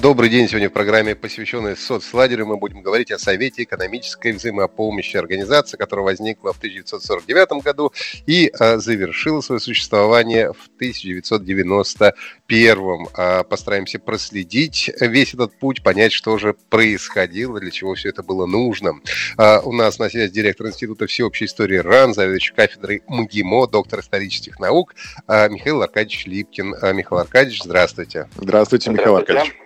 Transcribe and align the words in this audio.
Добрый 0.00 0.30
день. 0.30 0.48
Сегодня 0.48 0.70
в 0.70 0.72
программе, 0.72 1.14
посвященной 1.14 1.76
соцлагерю, 1.76 2.46
мы 2.46 2.56
будем 2.56 2.80
говорить 2.80 3.10
о 3.10 3.18
Совете 3.18 3.64
экономической 3.64 4.32
взаимопомощи 4.32 5.18
организации, 5.18 5.76
которая 5.76 6.06
возникла 6.06 6.54
в 6.54 6.56
1949 6.56 7.62
году 7.62 7.92
и 8.26 8.50
а, 8.58 8.78
завершила 8.78 9.42
свое 9.42 9.60
существование 9.60 10.54
в 10.54 10.70
1991. 10.76 13.08
А, 13.12 13.44
постараемся 13.44 13.98
проследить 13.98 14.90
весь 15.00 15.34
этот 15.34 15.52
путь, 15.58 15.82
понять, 15.82 16.12
что 16.12 16.38
же 16.38 16.54
происходило, 16.70 17.60
для 17.60 17.70
чего 17.70 17.94
все 17.94 18.08
это 18.08 18.22
было 18.22 18.46
нужно. 18.46 19.00
А, 19.36 19.60
у 19.60 19.72
нас 19.72 19.98
на 19.98 20.08
связи 20.08 20.32
директор 20.32 20.68
Института 20.68 21.06
всеобщей 21.08 21.44
истории 21.44 21.76
РАН, 21.76 22.14
заведующий 22.14 22.54
кафедрой 22.54 23.02
МГИМО, 23.06 23.66
доктор 23.66 24.00
исторических 24.00 24.60
наук 24.60 24.94
Михаил 25.28 25.82
Аркадьевич 25.82 26.24
Липкин. 26.24 26.68
Михаил 26.94 27.20
Аркадьевич, 27.20 27.64
здравствуйте. 27.64 28.30
Здравствуйте, 28.38 28.90
Михаил 28.90 29.16
Аркадьевич. 29.16 29.60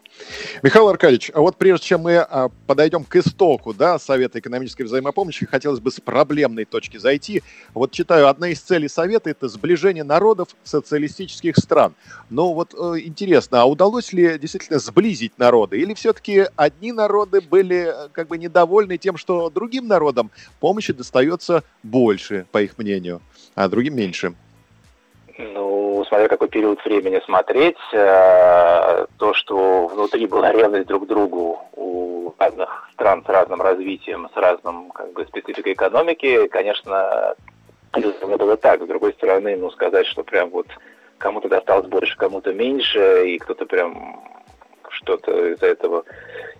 Михаил 0.64 0.88
Аркадьевич, 0.88 1.30
а 1.34 1.42
вот 1.42 1.59
прежде 1.59 1.88
чем 1.88 2.00
мы 2.00 2.16
а, 2.16 2.48
подойдем 2.66 3.04
к 3.04 3.14
истоку 3.16 3.74
да, 3.74 3.98
Совета 3.98 4.38
экономической 4.38 4.84
взаимопомощи, 4.84 5.45
хотелось 5.45 5.79
бы 5.79 5.90
с 5.90 6.01
проблемной 6.01 6.65
точки 6.65 6.96
зайти. 6.96 7.43
Вот 7.74 7.93
читаю, 7.93 8.29
одна 8.29 8.48
из 8.48 8.60
целей 8.60 8.88
Совета– 8.88 9.29
это 9.30 9.48
сближение 9.48 10.04
народов 10.04 10.57
социалистических 10.62 11.59
стран. 11.59 11.95
Но 12.30 12.54
вот 12.54 12.73
э, 12.73 13.01
интересно, 13.01 13.60
а 13.60 13.66
удалось 13.66 14.15
ли 14.15 14.38
действительно 14.38 14.79
сблизить 14.79 15.37
народы? 15.37 15.79
Или 15.79 15.92
все-таки 15.92 16.46
одни 16.57 16.92
народы 16.92 17.42
были 17.42 18.07
э, 18.07 18.09
как 18.12 18.29
бы 18.29 18.38
недовольны 18.38 18.96
тем, 18.96 19.18
что 19.18 19.51
другим 19.51 19.87
народам 19.87 20.30
помощи 20.60 20.95
достается 20.95 21.62
больше, 21.82 22.46
по 22.52 22.62
их 22.62 22.79
мнению, 22.79 23.20
а 23.54 23.68
другим 23.68 23.96
меньше? 23.96 24.32
Ну, 25.37 25.73
смотря 26.15 26.29
какой 26.29 26.48
период 26.48 26.84
времени 26.84 27.20
смотреть, 27.24 27.76
э, 27.93 29.07
то, 29.18 29.34
что 29.34 29.88
внутри 29.88 30.26
была 30.26 30.52
ревность 30.52 30.87
друг 30.87 31.04
к 31.04 31.09
другу 31.09 31.59
у 31.73 32.32
разных 32.38 32.88
стран 32.93 33.24
с 33.26 33.29
разным 33.29 33.60
развитием, 33.60 34.29
с 34.32 34.37
разным 34.37 34.90
как 34.90 35.12
бы, 35.12 35.24
спецификой 35.24 35.73
экономики, 35.73 36.46
конечно, 36.46 37.35
это 37.92 38.26
было 38.26 38.57
так. 38.57 38.80
С 38.82 38.87
другой 38.87 39.12
стороны, 39.15 39.57
ну, 39.57 39.73
сказать, 39.73 40.07
что 40.07 40.23
прям 40.23 40.51
вот 40.51 40.66
кому-то 41.18 41.48
досталось 41.48 41.88
больше, 41.88 42.16
кому-то 42.16 42.52
меньше, 42.52 43.30
и 43.30 43.38
кто-то 43.38 43.66
прям 43.66 44.23
что-то 44.90 45.48
из-за 45.48 45.66
этого 45.66 46.04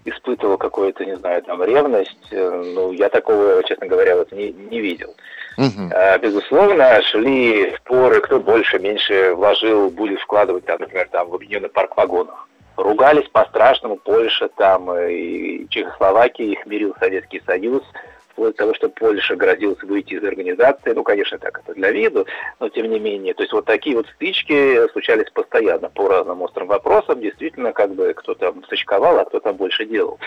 испытывал 0.05 0.58
какую-то, 0.58 1.05
не 1.05 1.16
знаю, 1.16 1.42
там, 1.44 1.62
ревность, 1.62 2.32
э, 2.32 2.62
ну, 2.75 2.91
я 2.91 3.08
такого, 3.08 3.62
честно 3.62 3.86
говоря, 3.86 4.16
вот 4.16 4.32
не, 4.32 4.50
не 4.50 4.80
видел. 4.80 5.14
Угу. 5.56 5.91
Безусловно, 6.20 7.00
шли 7.02 7.74
споры, 7.77 8.20
кто 8.20 8.41
больше, 8.41 8.78
меньше 8.78 9.34
вложил, 9.34 9.91
будет 9.91 10.20
вкладывать, 10.20 10.64
там, 10.64 10.80
например, 10.80 11.08
там, 11.10 11.28
в 11.28 11.34
объединенный 11.34 11.69
парк 11.69 11.97
вагонов. 11.97 12.34
Ругались 12.77 13.28
по-страшному 13.28 13.97
Польша, 13.97 14.48
там, 14.56 14.92
и 14.98 15.66
Чехословакия, 15.69 16.47
их 16.47 16.66
мирил 16.66 16.94
Советский 16.98 17.41
Союз, 17.47 17.82
вплоть 18.30 18.56
до 18.56 18.64
того, 18.64 18.75
что 18.75 18.88
Польша 18.88 19.36
грозилась 19.36 19.80
выйти 19.84 20.14
из 20.14 20.25
организации, 20.25 20.91
ну, 20.92 21.05
конечно, 21.05 21.38
так 21.38 21.60
это 21.60 21.72
для 21.75 21.92
виду, 21.92 22.26
но 22.59 22.69
тем 22.69 22.91
не 22.91 22.98
менее. 22.98 23.32
То 23.34 23.44
есть 23.44 23.53
вот 23.53 23.65
такие 23.65 23.94
вот 23.94 24.09
стычки 24.09 24.88
случались 24.88 25.31
постоянно 25.31 25.88
по 25.88 26.09
разным 26.09 26.42
острым 26.42 26.66
вопросам. 26.66 27.21
Действительно, 27.21 27.72
как 27.72 27.94
бы 27.94 28.12
кто-то 28.12 28.53
стычковал, 28.66 29.21
а 29.21 29.25
кто-то 29.25 29.53
больше 29.53 29.84
делал. 29.84 30.19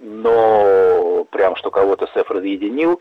Но 0.00 1.24
прям, 1.30 1.54
что 1.54 1.70
кого-то 1.70 2.08
СЭФ 2.12 2.28
разъединил, 2.28 3.00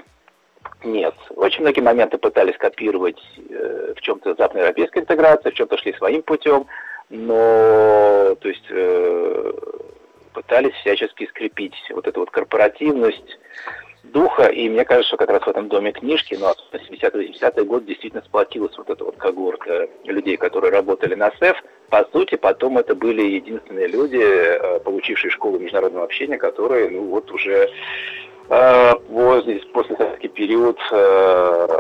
нет. 0.84 1.16
Очень 1.36 1.62
многие 1.62 1.82
моменты 1.82 2.18
пытались 2.18 2.58
копировать 2.58 3.22
э, 3.50 3.94
в 3.96 4.02
чем-то 4.02 4.36
западноевропейской 4.36 5.02
интеграции, 5.02 5.50
в 5.50 5.54
чем-то 5.54 5.78
шли 5.78 5.94
своим 5.94 6.22
путем, 6.24 6.68
но 7.10 8.36
то 8.40 8.48
есть 8.48 8.66
э, 8.70 9.54
пытались 10.34 10.74
всячески 10.76 11.28
скрепить 11.28 11.76
вот 11.92 12.08
эту 12.08 12.22
вот 12.22 12.32
корпоративность 12.32 13.38
духа, 14.04 14.44
и 14.44 14.70
мне 14.70 14.86
кажется, 14.86 15.10
что 15.10 15.18
как 15.18 15.30
раз 15.30 15.42
в 15.44 15.48
этом 15.48 15.70
доме 15.70 15.92
книжки, 15.92 16.38
ну, 16.40 16.48
70-80-е 16.72 17.66
год 17.66 17.86
действительно 17.86 18.24
сплотилась 18.24 18.78
вот 18.78 18.90
эта 18.90 19.04
вот 19.04 19.18
когорта 19.18 19.90
людей, 20.04 20.38
которые 20.38 20.72
работали 20.72 21.16
на 21.16 21.32
СЭФ. 21.40 21.58
По 21.90 22.06
сути, 22.12 22.36
потом 22.36 22.78
это 22.78 22.96
были 22.96 23.22
единственные 23.22 23.88
люди, 23.88 24.22
э, 24.22 24.80
получившие 24.80 25.32
школу 25.32 25.60
международного 25.60 26.06
общения, 26.06 26.38
которые, 26.38 26.90
ну, 26.90 27.04
вот 27.06 27.32
уже 27.32 27.70
после 29.74 29.96
советский 29.98 30.28
период 30.30 30.78
э, 30.92 31.80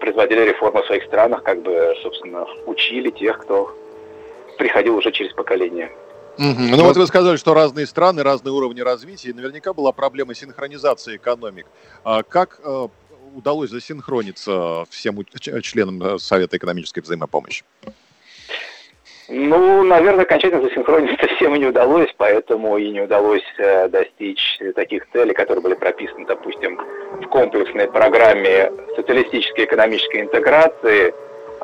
производили 0.00 0.42
реформы 0.48 0.82
в 0.82 0.86
своих 0.86 1.04
странах, 1.04 1.42
как 1.42 1.62
бы, 1.62 1.94
собственно, 2.02 2.46
учили 2.66 3.10
тех, 3.10 3.38
кто 3.38 3.74
приходил 4.58 4.96
уже 4.96 5.10
через 5.12 5.32
поколение. 5.32 5.90
Угу. 6.38 6.76
Ну 6.76 6.84
вот 6.84 6.96
вы 6.96 7.06
сказали, 7.06 7.36
что 7.36 7.54
разные 7.54 7.86
страны, 7.86 8.22
разные 8.22 8.52
уровни 8.52 8.80
развития, 8.80 9.30
и 9.30 9.32
наверняка 9.32 9.72
была 9.72 9.92
проблема 9.92 10.34
синхронизации 10.34 11.16
экономик. 11.16 11.66
А 12.04 12.22
как 12.22 12.60
э, 12.64 12.88
удалось 13.34 13.70
засинхрониться 13.70 14.84
всем 14.90 15.24
членам 15.62 16.18
Совета 16.18 16.56
экономической 16.56 17.00
взаимопомощи? 17.00 17.64
Ну, 19.28 19.82
наверное, 19.84 20.24
окончательно 20.24 20.62
засинхрониться 20.62 21.26
всем 21.36 21.54
и 21.54 21.58
не 21.58 21.66
удалось, 21.66 22.12
поэтому 22.16 22.76
и 22.76 22.90
не 22.90 23.02
удалось 23.02 23.44
э, 23.58 23.88
достичь 23.88 24.58
таких 24.74 25.08
целей, 25.12 25.32
которые 25.32 25.62
были 25.62 25.74
прописаны, 25.74 26.26
допустим, 26.26 26.80
в 27.20 27.26
комплексной 27.28 27.86
программе 27.88 28.72
социалистической 28.96 29.64
экономической 29.64 30.22
интеграции, 30.22 31.14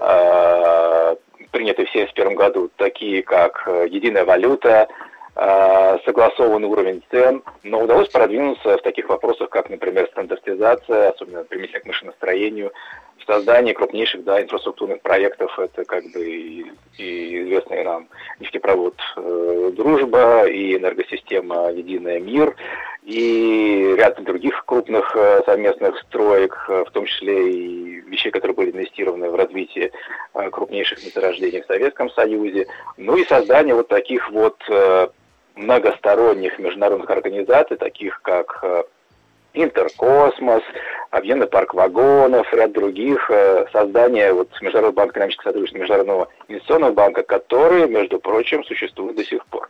э, 0.01 1.17
принятой 1.51 1.87
в 1.87 1.89
1971 1.89 2.37
году, 2.37 2.71
такие 2.77 3.23
как 3.23 3.65
э, 3.67 3.87
единая 3.89 4.25
валюта, 4.25 4.89
согласованный 6.05 6.67
уровень 6.67 7.01
цен, 7.13 7.45
но 7.63 7.85
удалось 7.85 8.09
продвинуться 8.09 8.77
в 8.77 8.83
таких 8.83 9.09
вопросах, 9.09 9.51
как, 9.51 9.71
например, 9.71 10.09
стандартизация, 10.11 11.11
особенно 11.11 11.45
применительно 11.45 11.79
к 11.79 11.87
машиностроению, 11.87 12.73
создание 13.27 13.75
крупнейших 13.75 14.25
да, 14.25 14.43
инфраструктурных 14.43 15.01
проектов, 15.01 15.59
это 15.59 15.85
как 15.85 16.05
бы 16.13 16.25
и, 16.25 16.67
и 16.97 17.43
известный 17.43 17.85
нам 17.85 18.09
нефтепровод 18.41 18.95
э, 19.17 19.71
«Дружба», 19.75 20.47
и 20.47 20.77
энергосистема 20.77 21.71
«Единая 21.73 22.21
мир», 22.21 22.55
и 23.03 23.95
ряд 23.97 24.23
других 24.23 24.65
крупных 24.67 25.17
э, 25.17 25.43
совместных 25.47 25.99
строек, 26.01 26.67
э, 26.69 26.85
в 26.87 26.91
том 26.91 27.07
числе 27.07 27.53
и 27.53 28.01
вещей, 28.03 28.31
которые 28.31 28.55
были 28.55 28.71
инвестированы 28.71 29.31
в 29.31 29.35
развитие 29.35 29.93
э, 30.35 30.51
крупнейших 30.51 31.05
месторождений 31.05 31.63
в 31.63 31.67
Советском 31.67 32.11
Союзе, 32.11 32.67
ну 32.97 33.17
и 33.17 33.25
создание 33.25 33.75
вот 33.75 33.89
таких 33.89 34.31
вот 34.31 34.57
э, 34.69 35.09
многосторонних 35.55 36.59
международных 36.59 37.11
организаций, 37.11 37.77
таких 37.77 38.21
как 38.23 38.61
э, 38.63 38.83
Интеркосмос, 39.55 40.63
объемный 41.11 41.47
парк 41.47 41.75
вагонов, 41.75 42.53
ряд 42.53 42.73
других, 42.73 43.31
э, 43.31 43.67
создание 43.73 44.33
вот 44.33 44.51
Международного 44.61 44.93
банка 44.93 45.13
экономического 45.15 45.51
сотрудничества, 45.51 45.79
Международного 45.79 46.29
инвестиционного 46.49 46.93
банка, 46.93 47.23
которые, 47.23 47.89
между 47.89 48.21
прочим, 48.21 48.63
существуют 48.65 49.17
до 49.17 49.25
сих 49.25 49.45
пор. 49.47 49.69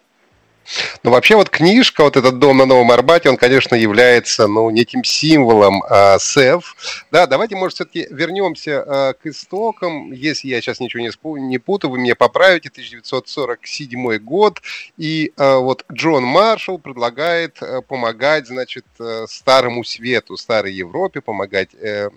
Ну, 1.03 1.11
вообще 1.11 1.37
вот 1.37 1.51
книжка, 1.51 2.03
вот 2.03 2.17
этот 2.17 2.39
дом 2.39 2.59
на 2.59 2.67
Новом 2.67 2.91
Арбате, 2.91 3.29
он, 3.31 3.37
конечно, 3.37 3.75
является, 3.75 4.47
ну, 4.47 4.71
неким 4.71 5.05
символом 5.05 5.83
э, 5.85 6.19
СЭФ. 6.19 6.77
Да, 7.11 7.27
давайте, 7.27 7.57
может, 7.57 7.77
все-таки 7.77 8.07
вернемся 8.11 8.85
э, 8.87 9.15
к 9.15 9.27
истокам. 9.27 10.13
Если 10.13 10.49
я 10.49 10.61
сейчас 10.61 10.81
ничего 10.81 11.03
не, 11.03 11.11
спу- 11.11 11.39
не 11.39 11.59
путаю, 11.59 11.93
вы 11.93 11.99
меня 11.99 12.15
поправите. 12.15 12.69
1947 12.69 14.19
год. 14.19 14.61
И 14.97 15.33
э, 15.37 15.57
вот 15.57 15.85
Джон 15.93 16.25
Маршалл 16.25 16.79
предлагает 16.79 17.63
э, 17.63 17.81
помогать, 17.83 18.47
значит, 18.47 18.85
э, 18.99 19.27
старому 19.29 19.85
свету, 19.85 20.37
старой 20.37 20.73
Европе, 20.73 21.21
помогать 21.21 21.71
э, 21.75 22.11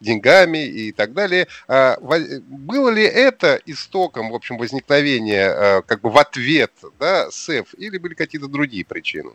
деньгами 0.00 0.66
и 0.66 0.92
так 0.92 1.12
далее. 1.12 1.46
Э, 1.68 1.96
было 2.00 2.88
ли 2.90 3.04
это 3.04 3.60
истоком, 3.66 4.30
в 4.30 4.34
общем, 4.34 4.56
возникновения, 4.56 5.48
э, 5.48 5.82
как 5.82 6.00
бы 6.00 6.10
в 6.10 6.18
ответ, 6.18 6.72
да, 6.98 7.30
СЭФ 7.30 7.73
или 7.74 7.98
были 7.98 8.14
какие-то 8.14 8.48
другие 8.48 8.84
причины? 8.84 9.32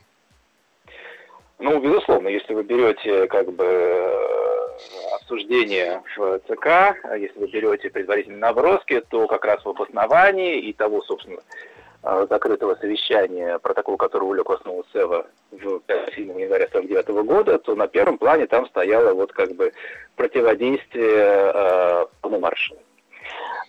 Ну, 1.60 1.80
безусловно, 1.82 2.30
если 2.30 2.54
вы 2.54 2.64
берете 2.64 3.28
как 3.28 3.52
бы 3.52 3.66
э, 3.66 5.16
обсуждение 5.16 6.02
в 6.16 6.40
ЦК, 6.48 6.68
а 7.04 7.18
если 7.18 7.38
вы 7.38 7.48
берете 7.48 7.90
предварительные 7.90 8.40
наброски, 8.40 9.02
то 9.10 9.28
как 9.28 9.44
раз 9.44 9.64
в 9.66 9.70
обосновании 9.70 10.60
и 10.60 10.72
того, 10.72 11.02
собственно, 11.02 11.42
э, 12.04 12.28
закрытого 12.30 12.76
совещания, 12.76 13.60
протокол 13.60 13.98
которого 13.98 14.34
в 14.48 14.52
основу 14.54 14.86
СЭВа 14.94 15.28
в 15.52 15.82
7 16.16 16.40
января 16.40 16.66
1949 16.66 17.26
года, 17.26 17.60
то 17.60 17.76
на 17.76 17.88
первом 17.88 18.18
плане 18.18 18.48
там 18.48 18.66
стояло 18.68 19.14
вот 19.14 19.34
как 19.34 19.54
бы 19.56 19.74
противодействие 20.16 21.52
э, 21.54 22.06
Маршала. 22.40 22.80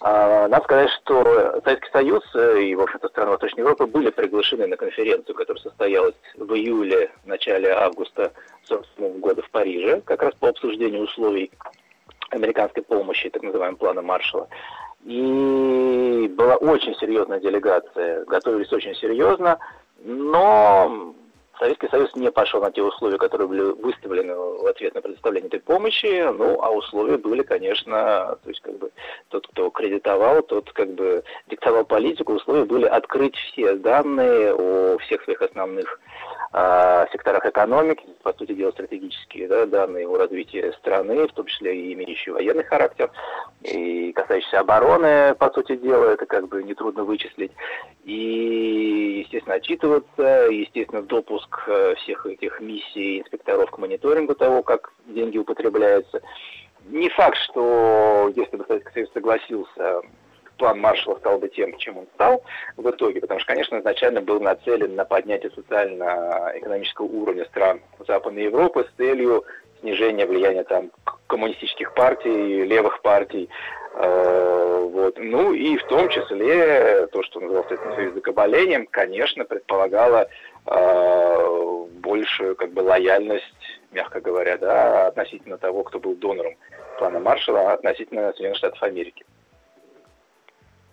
А, 0.01 0.49
надо 0.49 0.65
сказать, 0.65 0.91
что 1.03 1.61
Советский 1.65 1.91
Союз 1.93 2.25
и, 2.35 2.75
в 2.75 2.81
общем-то, 2.81 3.09
страны 3.09 3.31
Восточной 3.33 3.61
Европы 3.61 3.87
были 3.87 4.11
приглашены 4.11 4.67
на 4.67 4.77
конференцию, 4.77 5.35
которая 5.35 5.63
состоялась 5.63 6.15
в 6.37 6.53
июле, 6.55 7.11
в 7.25 7.27
начале 7.27 7.71
августа 7.71 8.33
1947 8.69 9.21
года 9.21 9.43
в 9.43 9.51
Париже, 9.51 10.01
как 10.03 10.23
раз 10.23 10.35
по 10.35 10.49
обсуждению 10.49 11.03
условий 11.03 11.51
американской 12.31 12.83
помощи, 12.83 13.29
так 13.29 13.43
называемого 13.43 13.79
плана 13.79 14.03
Маршала. 14.03 14.49
И 15.05 16.31
была 16.37 16.57
очень 16.57 16.95
серьезная 16.97 17.41
делегация, 17.41 18.25
готовились 18.25 18.73
очень 18.73 18.95
серьезно, 18.95 19.59
но 20.03 21.15
Советский 21.61 21.89
Союз 21.89 22.11
не 22.17 22.31
пошел 22.31 22.63
на 22.63 22.73
те 22.73 22.83
условия, 22.83 23.19
которые 23.19 23.47
были 23.47 23.61
выставлены 23.61 24.35
в 24.35 24.67
ответ 24.67 24.95
на 24.95 25.03
предоставление 25.03 25.49
этой 25.49 25.61
помощи, 25.61 26.27
ну, 26.33 26.59
а 26.63 26.71
условия 26.71 27.19
были, 27.19 27.43
конечно, 27.43 28.39
то 28.43 28.49
есть, 28.49 28.61
как 28.63 28.79
бы, 28.79 28.91
тот, 29.29 29.47
кто 29.49 29.69
кредитовал, 29.69 30.43
тот, 30.43 30.73
как 30.73 30.89
бы, 30.95 31.23
диктовал 31.49 31.85
политику, 31.85 32.33
условия 32.33 32.65
были 32.65 32.87
открыть 32.87 33.37
все 33.37 33.75
данные 33.75 34.55
о 34.55 34.97
всех 35.01 35.23
своих 35.25 35.43
основных 35.43 36.01
э, 36.53 37.07
секторах 37.13 37.45
экономики, 37.47 38.05
по 38.23 38.33
сути 38.33 38.53
дела, 38.55 38.73
стратегические 38.73 39.49
да, 39.49 39.67
данные 39.67 40.09
о 40.09 40.17
развитии 40.17 40.73
страны, 40.79 41.27
в 41.27 41.33
том 41.33 41.47
числе 41.47 41.77
и 41.77 41.93
имеющие 41.95 42.33
военный 42.33 42.65
характер, 42.65 43.11
и 43.63 44.13
касающиеся 44.13 44.61
обороны, 44.61 45.35
по 45.37 45.51
сути 45.51 45.77
дела, 45.77 46.13
это 46.13 46.27
как 46.27 46.49
бы 46.49 46.63
нетрудно 46.63 47.05
вычислить, 47.05 47.53
и, 48.05 49.23
естественно, 49.25 49.57
отчитываться, 49.57 50.49
естественно, 50.51 51.03
допуск 51.03 51.65
э, 51.67 51.95
всех 51.97 52.27
этих 52.27 52.61
миссий 52.61 53.21
инспекторов 53.21 53.71
к 53.71 53.79
мониторингу 53.79 54.35
того, 54.35 54.63
как 54.63 54.93
деньги 55.07 55.39
употребляются. 55.39 56.21
Не 56.87 57.09
факт, 57.11 57.37
что 57.37 58.33
если 58.35 58.57
бы 58.57 58.65
Советский 58.67 58.93
Союз 58.93 59.13
согласился 59.13 60.03
план 60.61 60.79
Маршалла 60.79 61.17
стал 61.17 61.39
бы 61.39 61.49
тем, 61.49 61.77
чем 61.79 61.97
он 61.97 62.07
стал 62.15 62.45
в 62.77 62.89
итоге, 62.91 63.23
потому 63.23 63.41
что, 63.41 63.53
конечно, 63.53 63.79
изначально 63.79 64.21
был 64.21 64.41
нацелен 64.41 64.95
на 64.95 65.07
поднятие 65.07 65.51
социально-экономического 65.53 67.07
уровня 67.07 67.47
стран 67.47 67.81
Западной 68.07 68.45
Европы 68.45 68.85
с 68.85 68.97
целью 68.99 69.45
снижения 69.81 70.27
влияния 70.27 70.65
там 70.65 70.91
коммунистических 71.29 71.95
партий, 71.95 72.65
левых 72.65 73.01
партий, 73.01 73.49
э, 73.95 74.89
вот. 74.93 75.19
Ну 75.19 75.55
и 75.55 75.79
в 75.79 75.85
том 75.85 76.11
числе 76.11 77.07
то, 77.07 77.23
что 77.23 77.41
называлось 77.41 77.69
Союзом 77.95 78.17
закабалением, 78.17 78.87
конечно, 78.87 79.47
предполагало 79.47 80.29
э, 80.67 81.87
большую 82.03 82.55
как 82.57 82.73
бы 82.73 82.81
лояльность, 82.81 83.81
мягко 83.93 84.21
говоря, 84.21 84.59
да, 84.59 85.07
относительно 85.07 85.57
того, 85.57 85.85
кто 85.85 85.99
был 85.99 86.15
донором 86.17 86.55
плана 86.99 87.19
Маршалла, 87.19 87.73
относительно 87.73 88.33
Соединенных 88.33 88.59
Штатов 88.59 88.83
Америки 88.83 89.25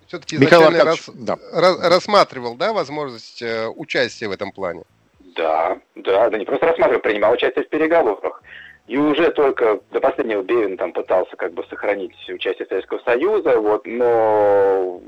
все-таки 0.07 0.35
изначально 0.37 0.83
рас, 0.83 1.09
да. 1.13 1.37
рассматривал, 1.53 2.55
да, 2.55 2.73
возможность 2.73 3.41
э, 3.41 3.67
участия 3.67 4.27
в 4.27 4.31
этом 4.31 4.51
плане? 4.51 4.83
Да, 5.19 5.77
да, 5.95 6.29
да 6.29 6.37
не 6.37 6.45
просто 6.45 6.67
рассматривал, 6.67 7.01
принимал 7.01 7.33
участие 7.33 7.65
в 7.65 7.69
переговорах. 7.69 8.41
И 8.87 8.97
уже 8.97 9.31
только 9.31 9.81
до 9.91 9.99
последнего 9.99 10.41
Бевин 10.41 10.77
там 10.77 10.93
пытался 10.93 11.35
как 11.35 11.53
бы 11.53 11.65
сохранить 11.69 12.15
участие 12.29 12.67
Советского 12.67 12.99
Союза, 12.99 13.59
вот, 13.59 13.85
но 13.85 15.01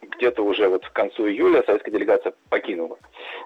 где-то 0.00 0.42
уже 0.42 0.68
вот 0.68 0.86
к 0.86 0.92
концу 0.92 1.28
июля 1.28 1.62
советская 1.66 1.92
делегация 1.92 2.32
покинула 2.48 2.98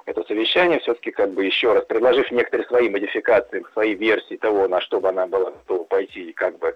это 0.06 0.22
совещание, 0.25 0.81
все-таки 0.81 1.10
как 1.10 1.32
бы 1.32 1.44
еще 1.44 1.72
раз 1.72 1.84
предложив 1.86 2.31
некоторые 2.31 2.66
свои 2.66 2.88
модификации, 2.88 3.64
свои 3.72 3.94
версии 3.94 4.36
того, 4.36 4.69
на 4.69 4.81
что 4.81 5.00
бы 5.00 5.08
она 5.08 5.26
была 5.26 5.50
готова 5.50 5.84
пойти, 5.84 6.32
как 6.32 6.58
бы 6.58 6.75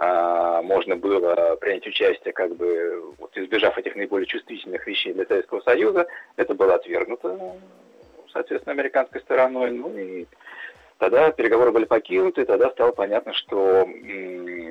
можно 0.00 0.96
было 0.96 1.56
принять 1.56 1.86
участие, 1.86 2.32
как 2.32 2.56
бы 2.56 3.12
вот, 3.18 3.36
избежав 3.36 3.76
этих 3.76 3.96
наиболее 3.96 4.26
чувствительных 4.26 4.86
вещей 4.86 5.12
для 5.12 5.26
Советского 5.26 5.60
Союза, 5.60 6.06
это 6.36 6.54
было 6.54 6.76
отвергнуто, 6.76 7.56
соответственно, 8.32 8.72
американской 8.72 9.20
стороной. 9.20 9.70
Ну 9.72 9.94
и 9.98 10.26
тогда 10.96 11.30
переговоры 11.32 11.70
были 11.70 11.84
покинуты, 11.84 12.46
тогда 12.46 12.70
стало 12.70 12.92
понятно, 12.92 13.34
что 13.34 13.86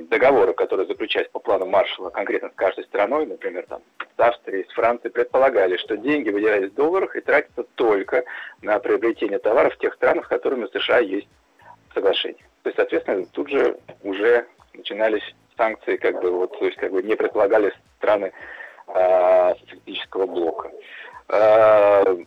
договоры, 0.09 0.53
которые 0.53 0.87
заключались 0.87 1.29
по 1.29 1.39
плану 1.39 1.67
Маршала 1.67 2.09
конкретно 2.09 2.49
с 2.49 2.55
каждой 2.55 2.85
страной, 2.85 3.27
например, 3.27 3.67
там, 3.67 3.83
с 3.99 4.19
Австрией, 4.19 4.65
с 4.67 4.73
Францией, 4.73 5.11
предполагали, 5.11 5.77
что 5.77 5.95
деньги 5.95 6.31
выделялись 6.31 6.71
в 6.71 6.75
долларах 6.75 7.15
и 7.15 7.21
тратятся 7.21 7.63
только 7.75 8.23
на 8.63 8.79
приобретение 8.79 9.37
товаров 9.37 9.75
в 9.75 9.77
тех 9.77 9.93
странах, 9.93 10.25
с 10.25 10.29
которыми 10.29 10.65
США 10.73 10.97
есть 10.97 11.27
соглашение. 11.93 12.43
То 12.63 12.69
есть, 12.69 12.77
соответственно, 12.77 13.25
тут 13.31 13.49
же 13.49 13.77
уже 14.01 14.47
начинались 14.73 15.23
санкции, 15.57 15.97
как 15.97 16.21
бы 16.21 16.31
вот, 16.31 16.57
то 16.57 16.65
есть 16.65 16.77
как 16.77 16.91
бы 16.91 17.03
не 17.03 17.15
предполагали 17.15 17.73
страны 17.97 18.31
э, 18.87 19.53
блока. 20.13 20.71
Э, 21.29 22.17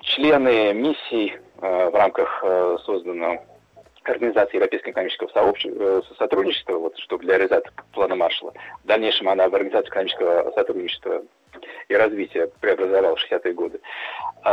члены 0.00 0.72
миссий 0.74 1.38
э, 1.60 1.90
в 1.90 1.94
рамках 1.94 2.40
э, 2.44 2.76
созданного 2.84 3.42
Организации 4.04 4.56
Европейского 4.56 4.92
экономического 4.92 5.28
сообщества, 5.28 6.02
сотрудничества, 6.18 6.76
вот, 6.76 6.98
чтобы 6.98 7.24
для 7.24 7.38
реализации 7.38 7.70
плана 7.92 8.14
Маршала. 8.14 8.52
В 8.82 8.86
дальнейшем 8.86 9.30
она 9.30 9.48
в 9.48 9.54
Организацию 9.54 9.90
экономического 9.90 10.52
сотрудничества 10.52 11.22
и 11.88 11.94
развития 11.94 12.50
преобразовала 12.60 13.16
в 13.16 13.32
60-е 13.32 13.54
годы, 13.54 13.80
э, 14.44 14.50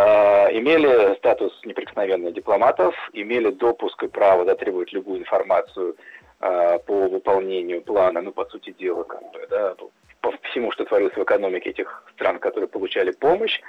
имели 0.57 1.15
статус 1.17 1.53
неприкосновенных 1.65 2.33
дипломатов, 2.33 2.95
имели 3.13 3.51
допуск 3.51 4.01
и 4.03 4.07
право 4.07 4.45
затребовать 4.45 4.93
любую 4.93 5.19
информацию 5.19 5.95
а, 6.41 6.79
по 6.79 7.07
выполнению 7.07 7.81
плана, 7.81 8.21
ну, 8.21 8.31
по 8.31 8.45
сути 8.45 8.71
дела, 8.71 9.03
как 9.03 9.21
бы, 9.31 9.45
да, 9.49 9.75
по 10.21 10.31
всему, 10.49 10.71
что 10.71 10.85
творилось 10.85 11.15
в 11.15 11.23
экономике 11.23 11.69
этих 11.69 12.03
стран, 12.13 12.39
которые 12.39 12.67
получали 12.67 13.11
помощь. 13.11 13.59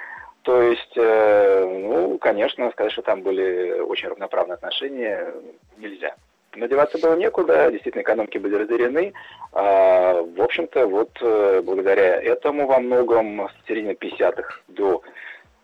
То 0.43 0.61
есть, 0.61 0.97
э, 0.97 1.65
ну, 1.65 2.17
конечно, 2.17 2.69
сказать, 2.71 2.91
что 2.91 3.01
там 3.01 3.21
были 3.21 3.79
очень 3.79 4.09
равноправные 4.09 4.55
отношения, 4.55 5.33
нельзя. 5.77 6.15
Но 6.55 6.67
деваться 6.67 6.99
было 6.99 7.15
некуда, 7.15 7.71
действительно, 7.71 8.01
экономики 8.01 8.37
были 8.37 8.55
разорены. 8.55 9.13
А, 9.53 10.21
в 10.21 10.41
общем-то, 10.41 10.87
вот 10.87 11.11
э, 11.21 11.61
благодаря 11.63 12.21
этому 12.21 12.67
во 12.67 12.79
многом 12.79 13.49
с 13.49 13.67
середины 13.67 13.91
50-х 13.91 14.61
до 14.67 15.01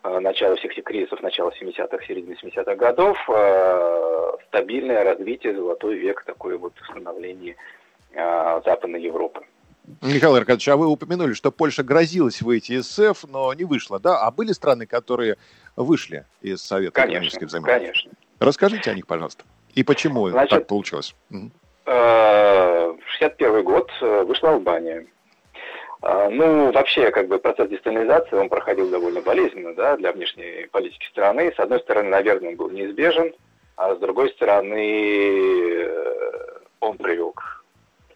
начала 0.02 0.56
всех 0.56 0.72
этих 0.72 0.84
кризисов, 0.84 1.22
начала 1.22 1.50
70-х, 1.50 2.04
середины 2.06 2.36
70-х 2.42 2.74
годов, 2.76 3.18
э, 3.28 4.32
стабильное 4.48 5.04
развитие, 5.04 5.54
золотой 5.54 5.98
век, 5.98 6.24
такое 6.24 6.56
вот 6.56 6.72
становление 6.88 7.56
э, 8.12 8.60
Западной 8.64 9.02
Европы. 9.02 9.42
Михаил 10.02 10.36
Аркадьевич, 10.36 10.68
а 10.68 10.76
вы 10.76 10.86
упомянули, 10.86 11.32
что 11.32 11.50
Польша 11.50 11.82
грозилась 11.82 12.42
выйти 12.42 12.72
из 12.72 12.88
СЭФ, 12.90 13.24
но 13.28 13.52
не 13.54 13.64
вышла, 13.64 13.98
да? 13.98 14.20
А 14.20 14.30
были 14.30 14.52
страны, 14.52 14.86
которые 14.86 15.36
вышли 15.74 16.24
из 16.42 16.62
Совета 16.62 16.92
конечно, 16.92 17.14
экономических 17.14 17.46
взаимодействий? 17.48 17.88
Конечно. 17.92 18.12
Расскажите 18.38 18.90
о 18.90 18.94
них, 18.94 19.06
пожалуйста. 19.06 19.44
И 19.74 19.82
почему 19.82 20.28
Значит, 20.28 20.50
так 20.50 20.66
получилось? 20.66 21.14
В 21.28 22.96
61 23.18 23.64
год 23.64 23.90
вышла 24.00 24.50
Албания. 24.50 25.06
А, 26.02 26.30
ну, 26.30 26.72
вообще, 26.72 27.10
как 27.10 27.28
бы 27.28 27.38
процесс 27.38 27.68
десталинизации, 27.68 28.36
он 28.36 28.48
проходил 28.48 28.88
довольно 28.88 29.20
болезненно, 29.20 29.74
да, 29.74 29.96
для 29.96 30.12
внешней 30.12 30.66
политики 30.72 31.06
страны. 31.08 31.52
С 31.54 31.60
одной 31.60 31.80
стороны, 31.80 32.08
наверное, 32.08 32.50
он 32.50 32.56
был 32.56 32.70
неизбежен, 32.70 33.34
а 33.76 33.94
с 33.94 33.98
другой 33.98 34.30
стороны, 34.30 35.84
э, 35.84 36.58
он 36.80 36.96
привел 36.96 37.32
к 37.32 37.64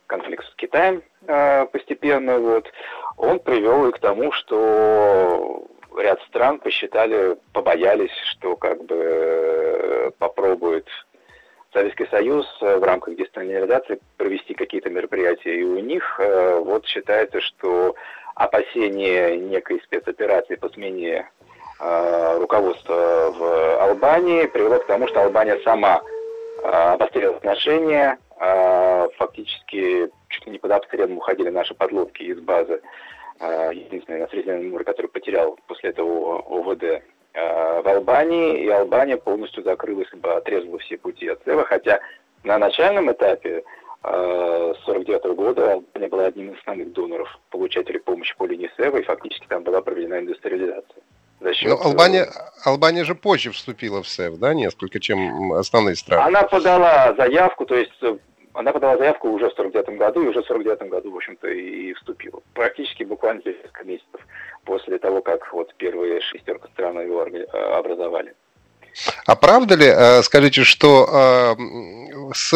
конфликту 0.06 0.46
с 0.50 0.54
Китаем 0.54 1.02
э, 1.26 1.66
постепенно, 1.66 2.38
вот. 2.38 2.70
Он 3.18 3.38
привел 3.38 3.86
и 3.88 3.92
к 3.92 3.98
тому, 3.98 4.32
что 4.32 5.66
ряд 5.98 6.20
стран 6.22 6.58
посчитали, 6.58 7.36
побоялись, 7.52 8.14
что 8.32 8.56
как 8.56 8.82
бы 8.84 8.96
э, 8.96 10.10
попробует 10.18 10.88
Советский 11.74 12.06
Союз 12.06 12.46
э, 12.62 12.78
в 12.78 12.84
рамках 12.84 13.16
десталинизации 13.16 13.98
провести 14.16 14.54
какие-то 14.54 14.90
мероприятия, 14.90 15.56
и 15.56 15.64
у 15.64 15.80
них 15.80 16.18
э, 16.20 16.60
вот 16.60 16.86
считается, 16.86 17.40
что 17.40 17.96
опасение 18.36 19.36
некой 19.36 19.80
спецоперации 19.82 20.54
по 20.54 20.68
смене 20.68 21.28
э, 21.80 22.38
руководства 22.38 23.34
в 23.36 23.82
Албании 23.82 24.46
привело 24.46 24.78
к 24.78 24.86
тому, 24.86 25.08
что 25.08 25.22
Албания 25.22 25.58
сама 25.64 26.00
обострила 26.62 27.36
отношения, 27.36 28.16
фактически 29.18 30.08
чуть 30.28 30.46
ли 30.46 30.52
не 30.52 30.58
под 30.58 30.70
обстрелом 30.70 31.18
уходили 31.18 31.50
наши 31.50 31.74
подлодки 31.74 32.22
из 32.22 32.40
базы 32.40 32.80
единственной 33.40 34.20
на 34.20 34.28
Средиземном 34.28 34.70
море, 34.70 34.84
который 34.84 35.08
потерял 35.08 35.58
после 35.66 35.90
этого 35.90 36.38
ОВД. 36.38 36.84
Э, 36.84 37.00
в 37.34 37.88
Албании, 37.88 38.64
и 38.64 38.68
Албания 38.68 39.16
полностью 39.16 39.64
закрылась, 39.64 40.08
отрезала 40.22 40.78
все 40.78 40.96
пути 40.96 41.28
от 41.28 41.42
СЭВа, 41.44 41.64
хотя 41.64 42.00
на 42.44 42.58
начальном 42.58 43.10
этапе 43.10 43.64
э, 44.04 44.74
с 44.80 44.84
49 44.84 45.36
года 45.36 45.72
Албания 45.72 46.08
была 46.08 46.26
одним 46.26 46.52
из 46.52 46.58
основных 46.60 46.92
доноров, 46.92 47.28
получателей 47.50 48.00
помощи 48.00 48.34
по 48.36 48.46
линии 48.46 48.70
СЭВа, 48.76 48.98
и 48.98 49.02
фактически 49.02 49.46
там 49.48 49.64
была 49.64 49.80
проведена 49.80 50.20
индустриализация. 50.20 51.02
За 51.40 51.52
счет... 51.52 51.70
Но 51.70 51.82
Албания, 51.82 52.28
Албания 52.64 53.04
же 53.04 53.14
позже 53.14 53.50
вступила 53.50 54.02
в 54.02 54.08
СЭФ, 54.08 54.38
да, 54.38 54.54
несколько, 54.54 55.00
чем 55.00 55.52
основные 55.54 55.96
страны? 55.96 56.22
Она 56.22 56.44
подала 56.44 57.14
заявку, 57.16 57.66
то 57.66 57.74
есть 57.74 57.92
она 58.54 58.72
подала 58.72 58.96
заявку 58.96 59.28
уже 59.30 59.50
в 59.50 59.54
49 59.54 59.98
году, 59.98 60.22
и 60.22 60.28
уже 60.28 60.42
в 60.42 60.46
49 60.46 60.88
году, 60.88 61.10
в 61.10 61.16
общем-то, 61.16 61.48
и 61.48 61.92
вступила. 61.94 62.40
Практически 62.54 63.02
буквально 63.02 63.42
через 63.42 63.56
несколько 63.58 63.84
месяцев 63.84 64.13
после 64.64 64.98
того, 64.98 65.22
как 65.22 65.52
вот 65.52 65.74
первые 65.76 66.20
шестерка 66.20 66.68
стран 66.68 67.00
его 67.00 67.26
образовали. 67.78 68.34
А 69.26 69.34
правда 69.34 69.74
ли, 69.74 69.86
э, 69.86 70.22
скажите, 70.22 70.62
что 70.62 71.06
э, 71.10 72.32
с 72.32 72.52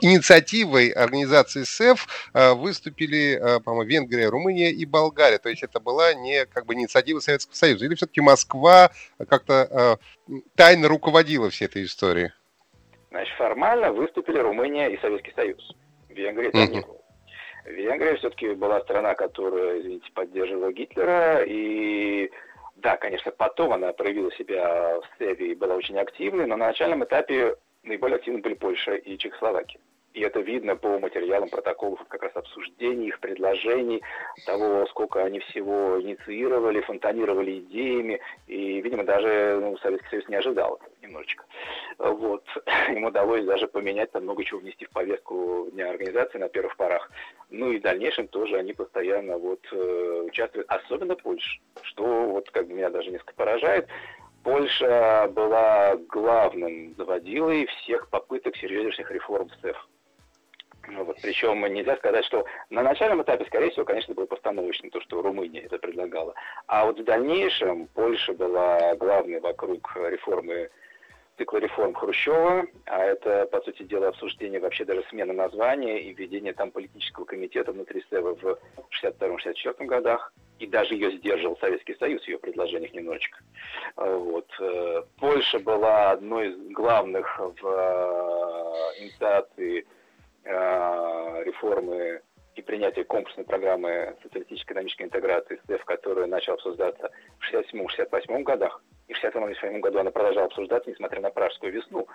инициативой 0.00 0.90
организации 0.90 1.64
СЭФ 1.64 2.06
э, 2.34 2.54
выступили, 2.54 3.40
по-моему, 3.64 3.88
Венгрия, 3.88 4.28
Румыния 4.28 4.70
и 4.70 4.84
Болгария? 4.84 5.38
То 5.38 5.48
есть 5.48 5.62
это 5.62 5.80
была 5.80 6.14
не 6.14 6.46
как 6.46 6.66
бы 6.66 6.74
инициатива 6.74 7.18
Советского 7.18 7.54
Союза? 7.54 7.84
Или 7.84 7.94
все-таки 7.94 8.20
Москва 8.20 8.90
как-то 9.28 9.98
тайно 10.54 10.88
руководила 10.88 11.50
всей 11.50 11.64
этой 11.64 11.84
историей? 11.84 12.30
Значит, 13.10 13.34
формально 13.36 13.92
выступили 13.92 14.38
Румыния 14.38 14.88
и 14.88 15.00
Советский 15.00 15.32
Союз. 15.34 15.74
Венгрия 16.08 16.50
там 16.50 16.70
не 16.70 16.80
было. 16.80 16.95
Венгрия 17.66 18.16
все-таки 18.16 18.54
была 18.54 18.80
страна, 18.80 19.14
которая, 19.14 19.80
извините, 19.80 20.10
поддерживала 20.12 20.72
Гитлера, 20.72 21.42
и 21.44 22.30
да, 22.76 22.96
конечно, 22.96 23.32
потом 23.32 23.72
она 23.72 23.92
проявила 23.92 24.30
себя 24.32 25.00
в 25.00 25.18
Севе 25.18 25.52
и 25.52 25.54
была 25.54 25.74
очень 25.74 25.98
активной, 25.98 26.46
но 26.46 26.56
на 26.56 26.66
начальном 26.68 27.04
этапе 27.04 27.56
наиболее 27.82 28.16
активны 28.16 28.40
были 28.40 28.54
Польша 28.54 28.94
и 28.94 29.18
Чехословакия. 29.18 29.80
И 30.16 30.22
это 30.22 30.40
видно 30.40 30.76
по 30.76 30.98
материалам 30.98 31.50
протоколов 31.50 32.00
как 32.08 32.22
раз 32.22 32.34
обсуждений, 32.34 33.08
их 33.08 33.20
предложений, 33.20 34.00
того, 34.46 34.86
сколько 34.86 35.22
они 35.22 35.40
всего 35.40 36.00
инициировали, 36.00 36.80
фонтанировали 36.80 37.58
идеями. 37.58 38.18
И, 38.46 38.80
видимо, 38.80 39.04
даже 39.04 39.58
ну, 39.60 39.76
Советский 39.76 40.08
Союз 40.08 40.28
не 40.28 40.36
ожидал 40.36 40.76
этого 40.76 40.90
немножечко. 41.02 41.44
Вот. 41.98 42.44
Им 42.88 43.04
удалось 43.04 43.44
даже 43.44 43.68
поменять 43.68 44.10
там 44.10 44.22
много 44.22 44.42
чего 44.42 44.60
внести 44.60 44.86
в 44.86 44.90
повестку 44.90 45.68
дня 45.72 45.90
организации 45.90 46.38
на 46.38 46.48
первых 46.48 46.78
порах. 46.78 47.10
Ну 47.50 47.72
и 47.72 47.78
в 47.78 47.82
дальнейшем 47.82 48.26
тоже 48.28 48.56
они 48.56 48.72
постоянно 48.72 49.36
вот 49.36 49.60
э, 49.70 50.22
участвуют, 50.28 50.66
особенно 50.70 51.14
Польша, 51.16 51.60
что 51.82 52.04
вот 52.04 52.48
как 52.52 52.68
бы 52.68 52.72
меня 52.72 52.88
даже 52.88 53.10
несколько 53.10 53.34
поражает. 53.34 53.86
Польша 54.42 55.30
была 55.34 55.96
главным 56.08 56.94
заводилой 56.96 57.66
всех 57.66 58.08
попыток 58.08 58.56
серьезнейших 58.56 59.10
реформ 59.10 59.50
в 59.50 59.54
СЭФ. 59.60 59.76
Ну, 60.88 61.04
вот, 61.04 61.16
причем 61.20 61.60
нельзя 61.72 61.96
сказать, 61.96 62.24
что 62.24 62.44
на 62.70 62.82
начальном 62.82 63.22
этапе, 63.22 63.44
скорее 63.46 63.70
всего, 63.70 63.84
конечно, 63.84 64.14
было 64.14 64.26
постановочно 64.26 64.90
то, 64.90 65.00
что 65.00 65.22
Румыния 65.22 65.62
это 65.62 65.78
предлагала. 65.78 66.34
А 66.66 66.86
вот 66.86 67.00
в 67.00 67.04
дальнейшем 67.04 67.88
Польша 67.88 68.32
была 68.34 68.94
главной 68.94 69.40
вокруг 69.40 69.96
реформы 69.96 70.70
цикла 71.36 71.58
реформ 71.58 71.94
Хрущева, 71.94 72.66
а 72.86 73.04
это, 73.04 73.46
по 73.46 73.60
сути 73.60 73.82
дела, 73.82 74.08
обсуждение 74.08 74.60
вообще 74.60 74.84
даже 74.84 75.04
смены 75.10 75.32
названия 75.32 76.00
и 76.00 76.14
введение 76.14 76.52
там 76.52 76.70
политического 76.70 77.24
комитета 77.24 77.72
внутри 77.72 78.04
СЭВа 78.08 78.34
в 78.34 78.58
62-64 79.04 79.84
годах. 79.84 80.32
И 80.58 80.66
даже 80.66 80.94
ее 80.94 81.12
сдерживал 81.18 81.58
Советский 81.58 81.94
Союз 81.96 82.22
в 82.22 82.28
ее 82.28 82.38
предложениях 82.38 82.94
немножечко. 82.94 83.38
Вот. 83.96 84.48
Польша 85.18 85.58
была 85.58 86.12
одной 86.12 86.48
из 86.48 86.72
главных 86.72 87.38
в 87.38 87.66
э, 87.66 89.02
инициации 89.02 89.86
реформы 90.46 92.22
и 92.56 92.62
принятия 92.62 93.04
комплексной 93.04 93.44
программы 93.44 94.16
социалистической 94.22 94.72
экономической 94.72 95.02
интеграции 95.02 95.60
СДФ, 95.64 95.84
которая 95.84 96.26
начала 96.26 96.54
обсуждаться 96.54 97.10
в 97.38 97.54
67-68 97.54 98.42
годах. 98.42 98.82
И 99.08 99.12
в 99.12 99.16
67 99.18 99.80
году 99.80 99.98
она 99.98 100.10
продолжала 100.10 100.46
обсуждаться, 100.46 100.90
несмотря 100.90 101.20
на 101.20 101.30
Пражскую 101.30 101.72
весну. 101.72 102.08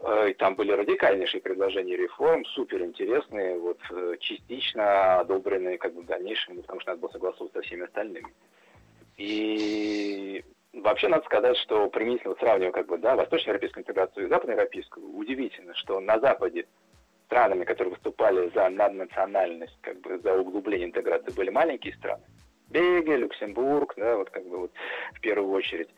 Э, 0.00 0.30
и 0.30 0.34
там 0.34 0.56
были 0.56 0.72
радикальнейшие 0.72 1.40
предложения 1.40 1.96
реформ, 1.96 2.44
суперинтересные, 2.46 3.58
вот, 3.58 3.78
э, 3.90 4.16
частично 4.18 5.20
одобренные 5.20 5.78
как 5.78 5.94
бы 5.94 6.02
в 6.02 6.06
дальнейшем, 6.06 6.60
потому 6.60 6.80
что 6.80 6.90
надо 6.90 7.02
было 7.02 7.10
согласовывать 7.10 7.52
со 7.52 7.62
всеми 7.62 7.84
остальными. 7.84 8.34
И 9.16 10.44
Вообще 10.72 11.08
надо 11.08 11.24
сказать, 11.24 11.56
что 11.56 11.88
применительно 11.90 12.36
сравнивая 12.36 12.70
как 12.70 12.86
бы, 12.86 12.96
да, 12.96 13.16
восточноевропейскую 13.16 13.82
интеграцию 13.82 14.26
и 14.26 14.28
западноевропейскую, 14.28 15.04
удивительно, 15.16 15.74
что 15.74 15.98
на 15.98 16.20
Западе 16.20 16.66
странами, 17.30 17.64
которые 17.64 17.92
выступали 17.92 18.50
за 18.54 18.68
наднациональность, 18.68 19.78
как 19.82 20.00
бы 20.00 20.18
за 20.18 20.34
углубление 20.34 20.88
интеграции, 20.88 21.32
были 21.32 21.50
маленькие 21.50 21.94
страны. 21.94 22.24
Бельгия, 22.68 23.16
Люксембург, 23.16 23.94
да, 23.96 24.16
вот 24.16 24.30
как 24.30 24.44
бы 24.46 24.58
вот 24.58 24.72
в 25.14 25.20
первую 25.20 25.52
очередь. 25.52 25.88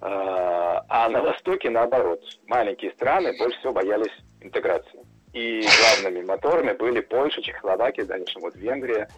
А, 0.00 0.84
а 0.88 1.08
на 1.08 1.22
Востоке 1.22 1.70
наоборот. 1.70 2.22
Маленькие 2.46 2.92
страны 2.92 3.36
больше 3.38 3.58
всего 3.58 3.72
боялись 3.72 4.12
интеграции. 4.40 5.00
И 5.32 5.62
главными 5.62 6.24
моторами 6.24 6.72
были 6.72 7.00
Польша, 7.00 7.42
Чехословакия, 7.42 8.04
конечно, 8.04 8.40
вот 8.40 8.54
Венгрия, 8.56 9.08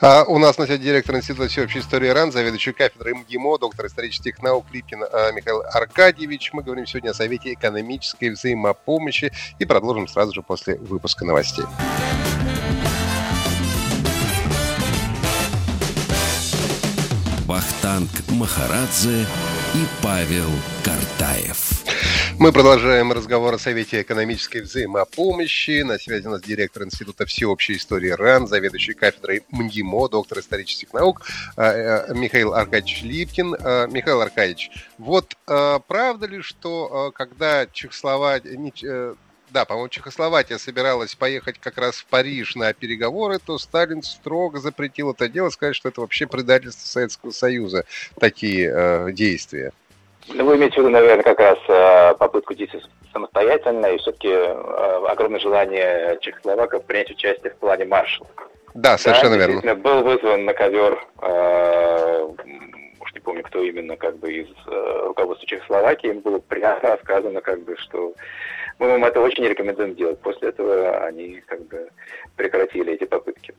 а, 0.00 0.24
у 0.24 0.38
нас 0.38 0.58
на 0.58 0.66
связи 0.66 0.82
директор 0.82 1.16
Института 1.16 1.48
всеобщей 1.48 1.80
истории 1.80 2.08
РАН, 2.08 2.32
заведующий 2.32 2.72
кафедрой 2.72 3.14
МГИМО, 3.14 3.58
доктор 3.58 3.86
исторических 3.86 4.42
наук 4.42 4.66
Липкин 4.72 5.02
а, 5.02 5.32
Михаил 5.32 5.62
Аркадьевич. 5.72 6.50
Мы 6.52 6.62
говорим 6.62 6.86
сегодня 6.86 7.10
о 7.10 7.14
Совете 7.14 7.52
экономической 7.52 8.30
взаимопомощи 8.30 9.32
и 9.58 9.64
продолжим 9.64 10.06
сразу 10.06 10.32
же 10.32 10.42
после 10.42 10.76
выпуска 10.76 11.24
новостей. 11.24 11.64
Вахтанг 17.46 18.10
Махарадзе 18.28 19.22
и 19.74 19.86
Павел 20.02 20.50
Картаев. 20.84 21.77
Мы 22.40 22.52
продолжаем 22.52 23.10
разговор 23.10 23.54
о 23.54 23.58
Совете 23.58 24.00
экономической 24.00 24.60
взаимопомощи. 24.60 25.82
На 25.82 25.98
связи 25.98 26.28
у 26.28 26.30
нас 26.30 26.40
директор 26.40 26.84
Института 26.84 27.26
всеобщей 27.26 27.76
истории 27.76 28.10
РАН, 28.10 28.46
заведующий 28.46 28.94
кафедрой 28.94 29.42
МГИМО, 29.50 30.08
доктор 30.08 30.38
исторических 30.38 30.92
наук 30.92 31.26
э, 31.56 31.62
э, 31.62 32.14
Михаил 32.14 32.54
Аркадьевич 32.54 33.02
Липкин. 33.02 33.54
Э, 33.54 33.88
Михаил 33.90 34.20
Аркадьевич, 34.20 34.70
вот 34.98 35.36
правда 35.46 36.26
ли, 36.26 36.40
что 36.40 37.10
когда 37.12 37.66
Чехословакия 37.66 39.16
да, 39.50 39.64
по-моему, 39.64 39.88
Чехословакия 39.88 40.58
собиралась 40.58 41.14
поехать 41.16 41.58
как 41.58 41.78
раз 41.78 41.96
в 41.96 42.06
Париж 42.06 42.54
на 42.54 42.72
переговоры, 42.72 43.38
то 43.38 43.58
Сталин 43.58 44.02
строго 44.02 44.60
запретил 44.60 45.10
это 45.10 45.28
дело, 45.28 45.50
сказать, 45.50 45.74
что 45.74 45.88
это 45.88 46.02
вообще 46.02 46.26
предательство 46.26 46.86
Советского 46.86 47.32
Союза, 47.32 47.84
такие 48.20 48.70
э, 48.72 49.12
действия. 49.12 49.72
Ну, 50.34 50.44
вы 50.44 50.56
имеете 50.56 50.76
в 50.76 50.78
виду, 50.78 50.90
наверное, 50.90 51.22
как 51.22 51.40
раз 51.40 51.58
э, 51.68 52.14
попытку 52.18 52.54
действовать 52.54 52.86
самостоятельно 53.12 53.86
и 53.86 53.98
все-таки 53.98 54.28
э, 54.28 55.06
огромное 55.08 55.40
желание 55.40 56.18
чехословаков 56.20 56.84
принять 56.84 57.10
участие 57.10 57.52
в 57.52 57.56
плане 57.56 57.84
маршала. 57.86 58.28
Да, 58.74 58.98
совершенно 58.98 59.38
да, 59.38 59.46
верно. 59.46 59.74
Был 59.74 60.02
вызван 60.02 60.44
на 60.44 60.52
ковер, 60.52 60.98
э, 61.22 62.28
уж 63.00 63.14
не 63.14 63.20
помню, 63.20 63.42
кто 63.42 63.62
именно, 63.62 63.96
как 63.96 64.18
бы 64.18 64.32
из 64.32 64.48
э, 64.66 65.02
руководства 65.06 65.48
Чехословакии, 65.48 66.10
им 66.10 66.20
было 66.20 66.38
прямо 66.38 66.98
сказано, 67.02 67.40
как 67.40 67.62
бы, 67.62 67.76
что 67.78 68.12
мы 68.78 68.88
вам 68.88 69.04
это 69.04 69.20
очень 69.20 69.44
рекомендуем 69.44 69.94
делать. 69.94 70.20
После 70.20 70.50
этого 70.50 70.98
они 70.98 71.42
как 71.46 71.66
бы 71.66 71.88
прекратили 72.36 72.92
эти 72.92 73.04
попытки. 73.04 73.54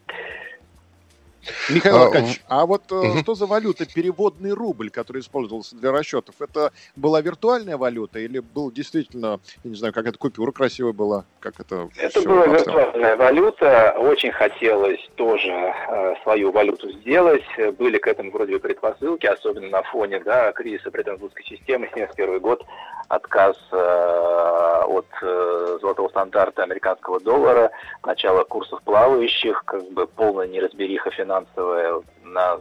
Михаил 1.70 1.98
а, 1.98 2.06
Аркадьевич, 2.06 2.42
а 2.48 2.66
вот 2.66 2.92
угу. 2.92 3.18
что 3.20 3.36
за 3.36 3.46
валюта 3.46 3.86
переводный 3.86 4.52
рубль, 4.52 4.90
который 4.90 5.22
использовался 5.22 5.76
для 5.76 5.92
расчетов? 5.92 6.36
Это 6.40 6.72
была 6.96 7.22
виртуальная 7.22 7.78
валюта 7.78 8.20
или 8.20 8.40
был 8.40 8.72
действительно, 8.72 9.40
я 9.64 9.70
не 9.70 9.76
знаю, 9.76 9.94
как 9.94 10.06
эта 10.08 10.18
купюра 10.18 10.52
красивая 10.52 10.94
была? 10.94 11.26
Как 11.40 11.60
это 11.60 11.90
это 11.98 12.22
была 12.22 12.48
виртуальная 12.48 13.16
валюта. 13.16 13.96
Очень 13.98 14.32
хотелось 14.32 15.00
тоже 15.16 15.52
э, 15.52 16.16
свою 16.24 16.52
валюту 16.52 16.92
сделать. 16.92 17.46
Были 17.78 17.98
к 17.98 18.08
этому 18.08 18.32
вроде 18.32 18.54
бы 18.54 18.60
предпосылки, 18.60 19.26
особенно 19.26 19.70
на 19.70 19.84
фоне 19.84 20.20
да, 20.20 20.52
кризиса 20.52 20.92
бреттон-вудской 20.92 21.46
системы, 21.46 21.90
71 21.94 22.40
год, 22.40 22.66
отказ 23.08 23.58
э, 23.72 24.84
от 24.88 25.08
э, 25.22 25.78
золотого 25.82 26.10
стандарта 26.10 26.64
американского 26.64 27.20
доллара, 27.20 27.72
начало 28.04 28.44
курсов 28.44 28.82
плавающих, 28.84 29.64
как 29.66 29.90
бы 29.92 30.08
полная 30.08 30.48
неразбериха 30.48 31.12
финансовая 31.12 31.29
финансовая 31.30 32.02
на 32.24 32.60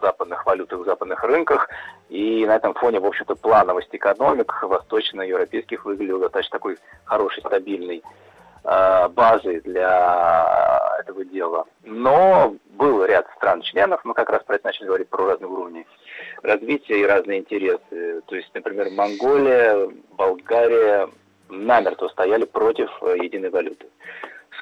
западных 0.00 0.46
валютах, 0.46 0.84
западных 0.84 1.22
рынках. 1.24 1.68
И 2.08 2.46
на 2.46 2.56
этом 2.56 2.74
фоне, 2.74 3.00
в 3.00 3.06
общем-то, 3.06 3.34
плановость 3.36 3.88
экономик 3.92 4.62
восточноевропейских 4.62 5.84
выглядела 5.84 6.20
достаточно 6.20 6.58
такой 6.58 6.78
хорошей, 7.04 7.40
стабильной 7.40 8.02
э, 8.64 9.08
базой 9.08 9.60
для 9.60 10.96
этого 11.00 11.24
дела. 11.24 11.64
Но 11.84 12.54
был 12.70 13.04
ряд 13.04 13.26
стран-членов, 13.36 14.04
мы 14.04 14.14
как 14.14 14.30
раз 14.30 14.42
про 14.44 14.56
это 14.56 14.66
начали 14.66 14.86
говорить, 14.86 15.08
про 15.08 15.26
разные 15.26 15.48
уровни 15.48 15.86
развития 16.42 17.00
и 17.00 17.06
разные 17.06 17.40
интересы. 17.40 18.22
То 18.26 18.36
есть, 18.36 18.50
например, 18.54 18.90
Монголия, 18.90 19.88
Болгария 20.16 21.08
намертво 21.48 22.08
стояли 22.08 22.44
против 22.44 22.90
единой 23.02 23.50
валюты 23.50 23.86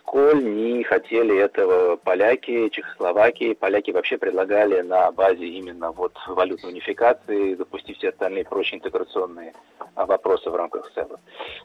сколь 0.01 0.43
не 0.43 0.83
хотели 0.83 1.37
этого 1.39 1.97
поляки, 1.97 2.69
чехословаки. 2.71 3.55
Поляки 3.55 3.91
вообще 3.91 4.19
предлагали 4.19 4.81
на 4.81 5.11
базе 5.13 5.47
именно 5.47 5.93
вот 5.93 6.13
валютной 6.27 6.71
унификации 6.73 7.55
запустить 7.55 7.99
все 7.99 8.09
остальные 8.09 8.45
прочие 8.45 8.79
интеграционные 8.79 9.53
а, 9.95 10.07
вопросы 10.07 10.51
в 10.51 10.57
рамках 10.57 10.91
СЭВа. 10.95 11.21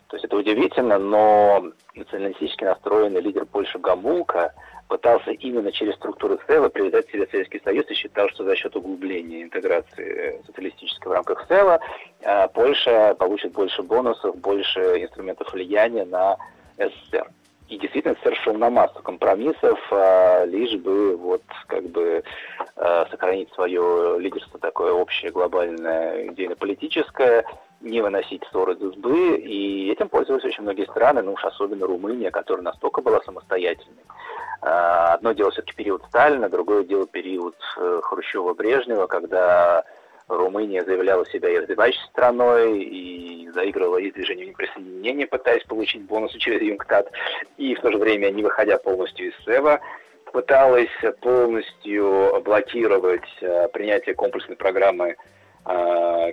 То 0.08 0.16
есть 0.16 0.26
это 0.26 0.36
удивительно, 0.36 0.98
но 0.98 1.72
националистически 1.96 2.64
настроенный 2.64 3.22
лидер 3.22 3.46
Польши 3.46 3.80
Гамулка 3.80 4.54
пытался 4.88 5.32
именно 5.32 5.72
через 5.72 5.96
структуру 5.96 6.40
СЭВа 6.46 6.70
привязать 6.70 7.10
себе 7.10 7.28
Советский 7.32 7.62
Союз 7.64 7.90
и 7.90 7.96
считал, 7.96 8.30
что 8.30 8.44
за 8.44 8.56
счет 8.56 8.76
углубления 8.76 9.42
интеграции 9.44 10.42
социалистической 10.46 11.10
в 11.10 11.14
рамках 11.14 11.46
СЭВа 11.48 11.80
а, 12.24 12.48
Польша 12.50 13.16
получит 13.18 13.54
больше 13.54 13.82
бонусов, 13.82 14.38
больше 14.38 14.80
инструментов 15.02 15.52
влияния 15.54 16.06
на 16.06 16.38
СССР. 16.78 17.28
И 17.68 17.78
действительно 17.78 18.16
совершил 18.22 18.54
на 18.54 18.70
массу 18.70 19.02
компромиссов, 19.02 19.80
а, 19.92 20.46
лишь 20.46 20.80
бы 20.80 21.18
вот 21.18 21.42
как 21.68 21.84
бы 21.86 22.24
а, 22.76 23.08
сохранить 23.10 23.52
свое 23.54 24.20
лидерство 24.20 24.60
такое 24.60 24.94
общее, 24.94 25.32
глобальное, 25.32 26.28
идейно-политическое, 26.28 27.44
не 27.82 28.02
выносить 28.02 28.44
ссоры 28.52 28.74
из 28.74 28.82
избы, 28.82 29.38
и 29.38 29.92
этим 29.92 30.10
пользовались 30.10 30.46
очень 30.46 30.64
многие 30.64 30.86
страны, 30.86 31.22
ну 31.22 31.34
уж 31.34 31.44
особенно 31.44 31.88
Румыния, 31.88 32.32
которая 32.32 32.64
настолько 32.64 33.02
была 33.02 33.20
самостоятельной. 33.22 34.04
А, 34.62 35.14
одно 35.14 35.34
дело 35.34 35.52
все-таки 35.52 35.76
период 35.76 36.04
Сталина, 36.10 36.50
другое 36.50 36.84
дело 36.84 37.06
период 37.08 37.56
э, 37.78 38.02
Хрущева-Брежнева, 38.04 39.08
когда 39.08 39.84
Румыния 40.28 40.84
заявляла 40.84 41.26
себя 41.28 41.50
и 41.50 41.60
развивающей 41.60 42.02
страной, 42.10 42.82
и 42.84 43.50
заигрывала 43.54 43.98
и 43.98 44.12
с 44.12 44.14
движением 44.14 44.50
неприсоединения, 44.50 45.28
пытаясь 45.28 45.64
получить 45.64 46.04
бонусы 46.04 46.38
через 46.40 46.62
ЮНКТАД, 46.62 47.12
и 47.58 47.76
в 47.76 47.82
то 47.82 47.92
же 47.92 47.98
время, 47.98 48.30
не 48.32 48.44
выходя 48.44 48.78
полностью 48.78 49.30
из 49.30 49.34
СЭВа, 49.44 49.80
пыталась 50.32 50.90
полностью 51.22 52.42
блокировать 52.44 53.28
э, 53.42 53.70
принятие 53.70 54.16
комплексной 54.16 54.58
программы 54.58 55.16
э, 55.66 56.32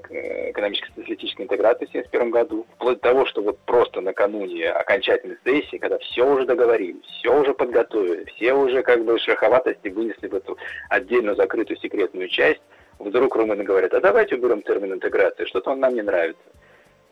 экономической 0.51 0.89
социалистической 0.89 1.45
интеграции 1.45 1.85
в 1.85 1.91
1971 1.91 2.31
году, 2.31 2.67
вплоть 2.75 3.01
до 3.01 3.11
того, 3.11 3.27
что 3.27 3.43
вот 3.43 3.59
просто 3.61 4.01
накануне 4.01 4.71
окончательной 4.71 5.37
сессии, 5.45 5.77
когда 5.77 5.99
все 5.99 6.29
уже 6.29 6.47
договорились, 6.47 7.05
все 7.05 7.39
уже 7.39 7.55
подготовили, 7.55 8.25
все 8.25 8.55
уже 8.55 8.83
как 8.83 9.05
бы 9.05 9.19
шероховатости 9.19 9.89
вынесли 9.89 10.27
в 10.27 10.35
эту 10.35 10.59
отдельную 10.89 11.37
закрытую 11.37 11.77
секретную 11.77 12.29
часть, 12.29 12.63
вдруг 12.99 13.37
румыны 13.37 13.65
говорят, 13.65 13.95
а 13.95 14.01
давайте 14.01 14.37
уберем 14.37 14.63
термин 14.63 14.95
интеграции, 14.95 15.45
что-то 15.45 15.71
он 15.71 15.81
нам 15.81 15.95
не 15.95 16.03
нравится. 16.03 16.43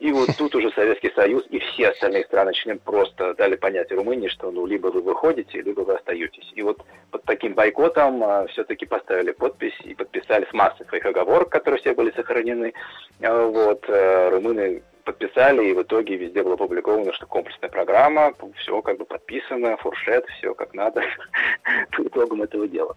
И 0.00 0.12
вот 0.12 0.30
тут 0.38 0.54
уже 0.54 0.70
Советский 0.72 1.12
Союз 1.14 1.44
и 1.50 1.58
все 1.58 1.88
остальные 1.88 2.24
страны 2.24 2.52
члены 2.54 2.80
просто 2.80 3.34
дали 3.34 3.56
понять 3.56 3.92
Румынии, 3.92 4.28
что 4.28 4.50
ну 4.50 4.66
либо 4.66 4.88
вы 4.88 5.02
выходите, 5.02 5.60
либо 5.60 5.82
вы 5.82 5.94
остаетесь. 5.94 6.50
И 6.54 6.62
вот 6.62 6.82
под 7.10 7.22
таким 7.24 7.54
бойкотом 7.54 8.24
а, 8.24 8.46
все-таки 8.46 8.86
поставили 8.86 9.32
подпись 9.32 9.78
и 9.84 9.94
подписали 9.94 10.46
с 10.48 10.52
массой 10.52 10.86
своих 10.86 11.04
оговорок, 11.04 11.50
которые 11.50 11.80
все 11.80 11.94
были 11.94 12.10
сохранены. 12.12 12.72
А, 13.22 13.46
вот 13.46 13.84
а, 13.88 14.30
румыны 14.30 14.82
подписали, 15.04 15.70
и 15.70 15.74
в 15.74 15.82
итоге 15.82 16.16
везде 16.16 16.42
было 16.42 16.54
опубликовано, 16.54 17.12
что 17.12 17.26
комплексная 17.26 17.70
программа, 17.70 18.34
все 18.56 18.80
как 18.82 18.98
бы 18.98 19.04
подписано, 19.04 19.76
фуршет, 19.78 20.26
все 20.38 20.54
как 20.54 20.72
надо 20.74 21.02
по 21.92 22.02
итогам 22.02 22.42
этого 22.42 22.66
дела. 22.68 22.96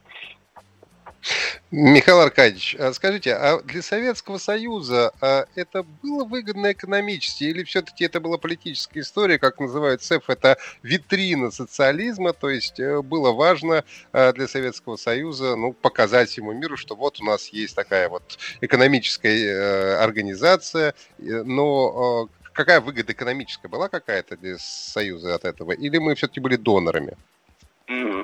Михаил 1.71 2.19
Аркадьевич, 2.19 2.75
а 2.79 2.93
скажите, 2.93 3.33
а 3.33 3.61
для 3.61 3.81
Советского 3.81 4.37
Союза 4.37 5.11
а 5.21 5.45
это 5.55 5.83
было 6.01 6.25
выгодно 6.25 6.71
экономически 6.71 7.45
или 7.45 7.63
все-таки 7.63 8.05
это 8.05 8.19
была 8.19 8.37
политическая 8.37 8.99
история, 8.99 9.39
как 9.39 9.59
называют 9.59 10.03
СЭФ, 10.03 10.29
это 10.29 10.57
витрина 10.81 11.51
социализма, 11.51 12.33
то 12.33 12.49
есть 12.49 12.79
э, 12.79 13.01
было 13.01 13.31
важно 13.31 13.83
а, 14.11 14.33
для 14.33 14.47
Советского 14.47 14.97
Союза 14.97 15.55
ну, 15.55 15.73
показать 15.73 16.35
ему 16.37 16.51
миру, 16.53 16.77
что 16.77 16.95
вот 16.95 17.19
у 17.21 17.25
нас 17.25 17.47
есть 17.49 17.75
такая 17.75 18.09
вот 18.09 18.37
экономическая 18.61 19.45
э, 19.45 19.95
организация, 19.95 20.93
но 21.17 22.29
какая 22.53 22.81
выгода 22.81 23.13
экономическая 23.13 23.67
была 23.67 23.89
какая-то 23.89 24.37
для 24.37 24.57
Союза 24.59 25.35
от 25.35 25.45
этого, 25.45 25.71
или 25.71 25.97
мы 25.97 26.15
все-таки 26.15 26.39
были 26.39 26.55
донорами? 26.55 27.17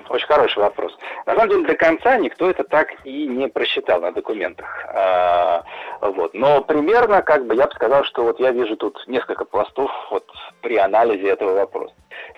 Очень 0.09 0.27
хороший 0.27 0.59
вопрос. 0.59 0.97
На 1.25 1.35
самом 1.35 1.49
деле 1.49 1.67
до 1.67 1.75
конца 1.75 2.17
никто 2.17 2.49
это 2.49 2.63
так 2.63 2.87
и 3.03 3.27
не 3.27 3.47
просчитал 3.47 4.01
на 4.01 4.11
документах. 4.11 4.85
А, 4.89 5.63
вот. 6.01 6.33
Но 6.33 6.61
примерно, 6.61 7.21
как 7.21 7.45
бы 7.45 7.55
я 7.55 7.67
бы 7.67 7.73
сказал, 7.73 8.03
что 8.05 8.23
вот 8.23 8.39
я 8.39 8.51
вижу 8.51 8.75
тут 8.77 9.03
несколько 9.07 9.45
пластов 9.45 9.91
вот 10.11 10.25
при 10.61 10.77
анализе 10.77 11.29
этого 11.29 11.53
вопроса. 11.53 11.93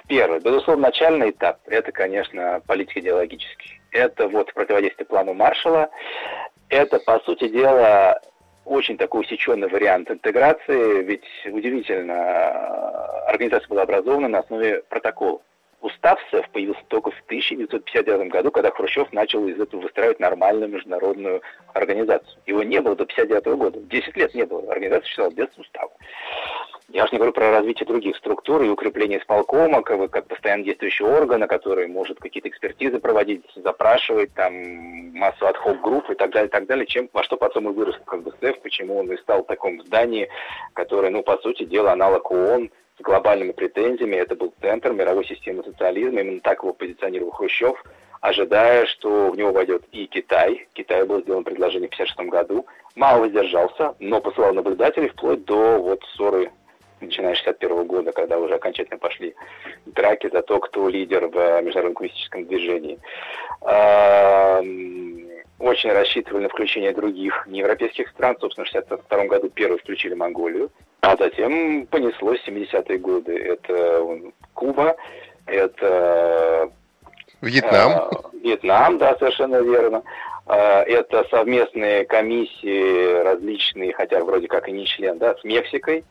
Первый, 0.08 0.40
безусловно, 0.40 0.88
начальный 0.88 1.32
этап, 1.32 1.60
это, 1.68 1.92
конечно, 1.92 2.62
политико-идеологический. 2.68 3.82
Это 3.92 4.28
вот 4.28 4.54
противодействие 4.54 5.06
плану 5.06 5.34
Маршала. 5.34 5.90
Это, 6.70 7.00
по 7.00 7.20
сути 7.20 7.48
дела, 7.50 8.20
очень 8.66 8.98
такой 8.98 9.22
усеченный 9.22 9.68
вариант 9.68 10.12
интеграции, 10.12 11.04
ведь 11.04 11.26
удивительно, 11.46 12.50
организация 13.28 13.68
была 13.68 13.84
образована 13.84 14.28
на 14.28 14.40
основе 14.40 14.84
протокола. 14.90 15.42
Устав 15.82 16.20
СЭФ 16.30 16.48
появился 16.52 16.84
только 16.90 17.10
в 17.10 17.20
1959 17.26 18.30
году, 18.30 18.52
когда 18.52 18.70
Хрущев 18.70 19.12
начал 19.12 19.48
из 19.48 19.60
этого 19.60 19.82
выстраивать 19.82 20.20
нормальную 20.20 20.70
международную 20.70 21.42
организацию. 21.74 22.40
Его 22.46 22.62
не 22.62 22.80
было 22.82 22.96
до 22.96 23.04
1959 23.04 23.58
года. 23.58 23.80
Десять 23.90 24.16
лет 24.16 24.36
не 24.36 24.46
было. 24.46 24.72
Организация 24.72 25.06
существовала 25.06 25.34
без 25.34 25.48
устава. 25.58 25.92
Я 26.90 27.06
уж 27.06 27.12
не 27.12 27.18
говорю 27.18 27.34
про 27.34 27.52
развитие 27.52 27.88
других 27.88 28.18
структур 28.18 28.62
и 28.64 28.70
укрепление 28.70 29.20
исполкома, 29.20 29.82
как, 29.82 30.12
как 30.12 30.28
постоянно 30.28 30.66
действующего 30.66 31.18
органа, 31.18 31.48
который 31.48 31.88
может 31.88 32.20
какие-то 32.20 32.50
экспертизы 32.50 33.00
проводить, 33.00 33.44
запрашивать, 33.56 34.34
там, 34.34 34.54
массу 35.18 35.48
отход 35.48 35.80
групп 35.80 36.10
и 36.12 36.16
так 36.16 36.32
далее, 36.32 36.50
и 36.50 36.52
так 36.52 36.68
далее, 36.68 36.86
чем, 36.86 37.10
во 37.14 37.24
что 37.24 37.38
потом 37.38 37.70
и 37.70 37.74
вырос 37.74 37.96
как 38.06 38.24
бы 38.24 38.34
СЭФ, 38.42 38.60
почему 38.62 38.98
он 38.98 39.12
и 39.12 39.18
стал 39.18 39.44
в 39.44 39.48
таком 39.48 39.82
здании, 39.84 40.30
которое, 40.74 41.10
ну, 41.10 41.24
по 41.24 41.38
сути 41.38 41.64
дела, 41.64 41.94
аналог 41.94 42.30
ООН, 42.30 42.70
глобальными 43.02 43.52
претензиями. 43.52 44.16
Это 44.16 44.36
был 44.36 44.54
центр 44.62 44.92
мировой 44.94 45.26
системы 45.26 45.64
социализма. 45.64 46.22
Именно 46.22 46.40
так 46.42 46.64
его 46.64 46.74
позиционировал 46.74 47.32
Хрущев, 47.32 47.84
ожидая, 48.22 48.86
что 48.86 49.32
в 49.32 49.38
него 49.38 49.52
войдет 49.52 49.84
и 49.92 50.06
Китай. 50.08 50.68
Китаю 50.74 51.06
было 51.06 51.22
сделано 51.22 51.44
предложение 51.44 51.90
в 51.90 51.94
1956 51.94 52.30
году. 52.30 52.66
Мало 52.96 53.22
воздержался, 53.22 53.96
но 54.00 54.22
посылал 54.22 54.54
наблюдателей 54.54 55.10
вплоть 55.10 55.46
до 55.46 55.78
вот 55.78 56.04
ссоры 56.14 56.52
начиная 57.00 57.34
с 57.34 57.38
61 57.40 57.88
года, 57.88 58.12
когда 58.12 58.38
уже 58.38 58.54
окончательно 58.54 59.00
пошли 59.00 59.34
драки 59.88 60.30
за 60.32 60.42
то, 60.44 60.60
кто 60.60 60.88
лидер 60.88 61.28
в 61.28 61.62
международном 61.62 61.96
коммунистическом 61.96 62.46
движении. 62.46 63.00
Очень 65.58 65.92
рассчитывали 65.92 66.44
на 66.44 66.50
включение 66.50 66.92
других 66.92 67.48
неевропейских 67.48 68.10
стран. 68.10 68.36
Собственно, 68.40 68.66
в 68.66 68.70
1962 68.70 69.26
году 69.26 69.50
первый 69.50 69.78
включили 69.80 70.14
Монголию. 70.14 70.70
А 71.02 71.18
затем 71.18 71.88
понеслось 71.88 72.40
70-е 72.48 72.98
годы. 73.00 73.36
Это 73.36 74.08
Куба, 74.54 74.96
это... 75.48 76.70
Вьетнам. 77.42 77.92
Э, 77.92 78.10
Вьетнам, 78.44 79.00
да, 79.00 79.16
совершенно 79.18 79.62
верно. 79.62 80.04
Э, 80.46 80.84
это 80.84 81.26
совместные 81.32 82.06
комиссии 82.06 83.24
различные, 83.24 83.94
хотя 83.94 84.24
вроде 84.24 84.48
как 84.48 84.70
и 84.70 84.72
не 84.72 84.86
член, 84.86 85.18
да, 85.18 85.36
с 85.36 85.44
Мексикой, 85.44 86.04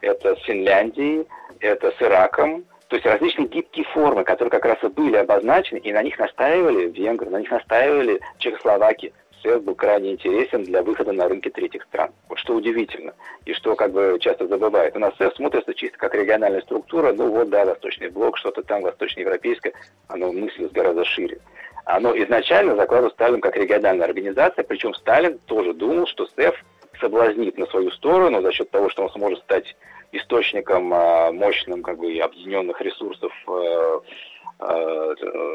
это 0.00 0.34
с 0.36 0.40
Финляндией, 0.44 1.26
это 1.60 1.90
с 1.90 2.02
Ираком, 2.02 2.64
то 2.88 2.96
есть 2.96 3.06
различные 3.06 3.46
гибкие 3.46 3.84
формы, 3.92 4.24
которые 4.24 4.50
как 4.50 4.64
раз 4.64 4.78
и 4.82 4.88
были 4.88 5.16
обозначены, 5.16 5.78
и 5.78 5.92
на 5.92 6.02
них 6.02 6.18
настаивали 6.18 6.88
венгры, 6.88 7.28
на 7.28 7.40
них 7.40 7.50
настаивали 7.50 8.20
чехословаки. 8.38 9.12
СЭС 9.42 9.62
был 9.62 9.74
крайне 9.74 10.12
интересен 10.12 10.64
для 10.64 10.82
выхода 10.82 11.12
на 11.12 11.28
рынки 11.28 11.48
третьих 11.48 11.82
стран. 11.84 12.12
Вот 12.28 12.38
что 12.38 12.54
удивительно, 12.54 13.14
и 13.44 13.52
что 13.52 13.74
как 13.76 13.92
бы 13.92 14.18
часто 14.20 14.46
забывают. 14.46 14.96
У 14.96 14.98
нас 14.98 15.14
СЭС 15.16 15.34
смотрится 15.34 15.74
чисто 15.74 15.98
как 15.98 16.14
региональная 16.14 16.62
структура, 16.62 17.12
ну 17.12 17.30
вот, 17.30 17.50
да, 17.50 17.64
Восточный 17.64 18.10
блок, 18.10 18.38
что-то 18.38 18.62
там 18.62 18.82
восточноевропейское, 18.82 19.72
оно 20.08 20.32
мыслилось 20.32 20.72
гораздо 20.72 21.04
шире. 21.04 21.40
Оно 21.84 22.16
изначально 22.16 22.76
закладывалось 22.76 23.14
Сталин 23.14 23.40
как 23.40 23.56
региональная 23.56 24.06
организация, 24.06 24.64
причем 24.64 24.94
Сталин 24.94 25.38
тоже 25.46 25.72
думал, 25.74 26.06
что 26.06 26.26
СЭФ 26.26 26.54
соблазнит 27.00 27.56
на 27.56 27.66
свою 27.66 27.90
сторону 27.90 28.42
за 28.42 28.52
счет 28.52 28.70
того, 28.70 28.90
что 28.90 29.02
он 29.02 29.10
сможет 29.10 29.40
стать 29.40 29.76
источником 30.12 30.92
а, 30.92 31.32
мощным 31.32 31.82
как 31.82 31.98
бы, 31.98 32.18
объединенных 32.18 32.80
ресурсов 32.80 33.32
Э, 33.48 34.00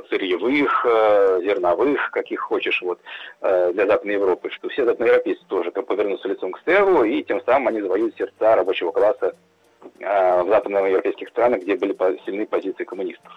сырьевых, 0.09 0.85
э, 0.85 1.39
зерновых, 1.43 2.11
каких 2.11 2.39
хочешь, 2.39 2.81
вот, 2.81 2.99
э, 3.41 3.71
для 3.73 3.85
Западной 3.85 4.15
Европы, 4.15 4.49
что 4.49 4.69
все 4.69 4.85
западноевропейцы 4.85 5.43
тоже 5.47 5.71
как 5.71 5.85
повернутся 5.85 6.27
лицом 6.27 6.51
к 6.51 6.59
СТЭРу, 6.59 7.03
и 7.03 7.23
тем 7.23 7.41
самым 7.45 7.69
они 7.69 7.81
завоюют 7.81 8.15
сердца 8.17 8.55
рабочего 8.55 8.91
класса 8.91 9.35
в 9.99 10.45
западноевропейских 10.49 11.29
странах, 11.29 11.61
где 11.61 11.75
были 11.75 11.95
сильны 12.25 12.47
позиции 12.47 12.83
коммунистов. 12.83 13.31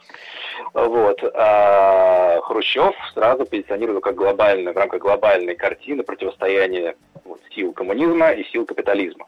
Вот. 0.73 1.23
А 1.35 2.41
Хрущев 2.43 2.95
сразу 3.13 3.45
позиционировал 3.45 4.01
как 4.01 4.15
глобальное, 4.15 4.73
в 4.73 4.77
рамках 4.77 5.01
глобальной 5.01 5.55
картины 5.55 6.03
противостояния 6.03 6.97
вот, 7.25 7.41
сил 7.55 7.73
коммунизма 7.73 8.31
и 8.31 8.45
сил 8.45 8.65
капитализма. 8.65 9.27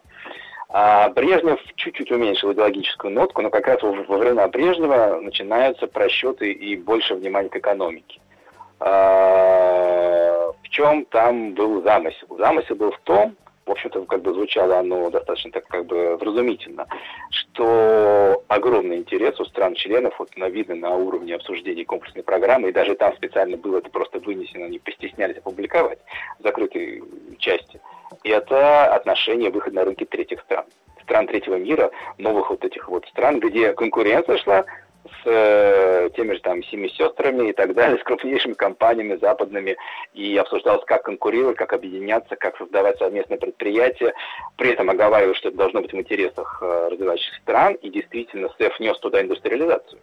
А 0.73 1.09
Брежнев 1.09 1.59
чуть-чуть 1.75 2.11
уменьшил 2.11 2.53
идеологическую 2.53 3.13
нотку, 3.13 3.41
но 3.41 3.49
как 3.49 3.67
раз 3.67 3.81
во 3.81 3.91
времена 4.17 4.47
Брежнева 4.47 5.19
начинаются 5.21 5.85
просчеты 5.85 6.51
и 6.51 6.77
больше 6.77 7.15
внимания 7.15 7.49
к 7.49 7.55
экономике. 7.57 8.21
А, 8.79 10.53
в 10.63 10.69
чем 10.69 11.03
там 11.05 11.53
был 11.53 11.83
замысел? 11.83 12.27
Замысел 12.37 12.75
был 12.75 12.91
в 12.91 12.99
том, 12.99 13.35
в 13.71 13.73
общем-то, 13.73 14.03
как 14.03 14.21
бы 14.21 14.33
звучало 14.33 14.79
оно 14.79 15.09
достаточно 15.09 15.51
так 15.51 15.65
как 15.67 15.85
бы 15.85 16.17
вразумительно, 16.17 16.87
что 17.29 18.43
огромный 18.49 18.97
интерес 18.97 19.39
у 19.39 19.45
стран-членов, 19.45 20.19
вот 20.19 20.35
на 20.35 20.49
видно 20.49 20.75
на 20.75 20.89
уровне 20.89 21.35
обсуждения 21.35 21.85
комплексной 21.85 22.23
программы, 22.23 22.69
и 22.69 22.73
даже 22.73 22.95
там 22.95 23.15
специально 23.15 23.55
было 23.55 23.77
это 23.77 23.89
просто 23.89 24.19
вынесено, 24.19 24.65
они 24.65 24.79
постеснялись 24.79 25.37
опубликовать 25.37 25.99
в 26.39 26.43
закрытой 26.43 27.01
части. 27.37 27.79
И 28.23 28.29
это 28.29 28.93
отношение 28.93 29.49
выхода 29.51 29.77
на 29.77 29.85
рынки 29.85 30.03
третьих 30.03 30.41
стран 30.41 30.65
стран 31.03 31.27
третьего 31.27 31.55
мира, 31.55 31.91
новых 32.17 32.51
вот 32.51 32.63
этих 32.63 32.87
вот 32.87 33.05
стран, 33.07 33.39
где 33.39 33.73
конкуренция 33.73 34.37
шла 34.37 34.65
с 35.05 35.27
э, 35.27 36.09
теми 36.15 36.33
же 36.33 36.41
там 36.41 36.63
семи 36.63 36.89
сестрами 36.89 37.49
и 37.49 37.53
так 37.53 37.73
далее, 37.73 37.97
с 37.99 38.03
крупнейшими 38.03 38.53
компаниями 38.53 39.17
западными, 39.17 39.77
и 40.13 40.37
обсуждалось, 40.37 40.83
как 40.85 41.03
конкурировать, 41.03 41.57
как 41.57 41.73
объединяться, 41.73 42.35
как 42.35 42.57
создавать 42.57 42.97
совместные 42.97 43.39
предприятия. 43.39 44.13
При 44.57 44.71
этом 44.71 44.89
оговаривалось, 44.89 45.37
что 45.37 45.49
это 45.49 45.57
должно 45.57 45.81
быть 45.81 45.93
в 45.93 45.97
интересах 45.97 46.59
э, 46.61 46.89
развивающихся 46.91 47.41
стран, 47.41 47.73
и 47.75 47.89
действительно 47.89 48.49
СЭФ 48.57 48.79
нес 48.79 48.99
туда 48.99 49.21
индустриализацию 49.21 49.99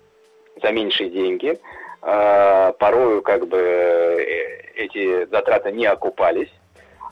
за 0.61 0.73
меньшие 0.73 1.11
деньги. 1.11 1.59
Э, 2.03 2.73
порою 2.79 3.23
как 3.23 3.47
бы 3.47 3.59
э, 3.59 4.73
эти 4.75 5.27
затраты 5.27 5.73
не 5.73 5.87
окупались, 5.87 6.53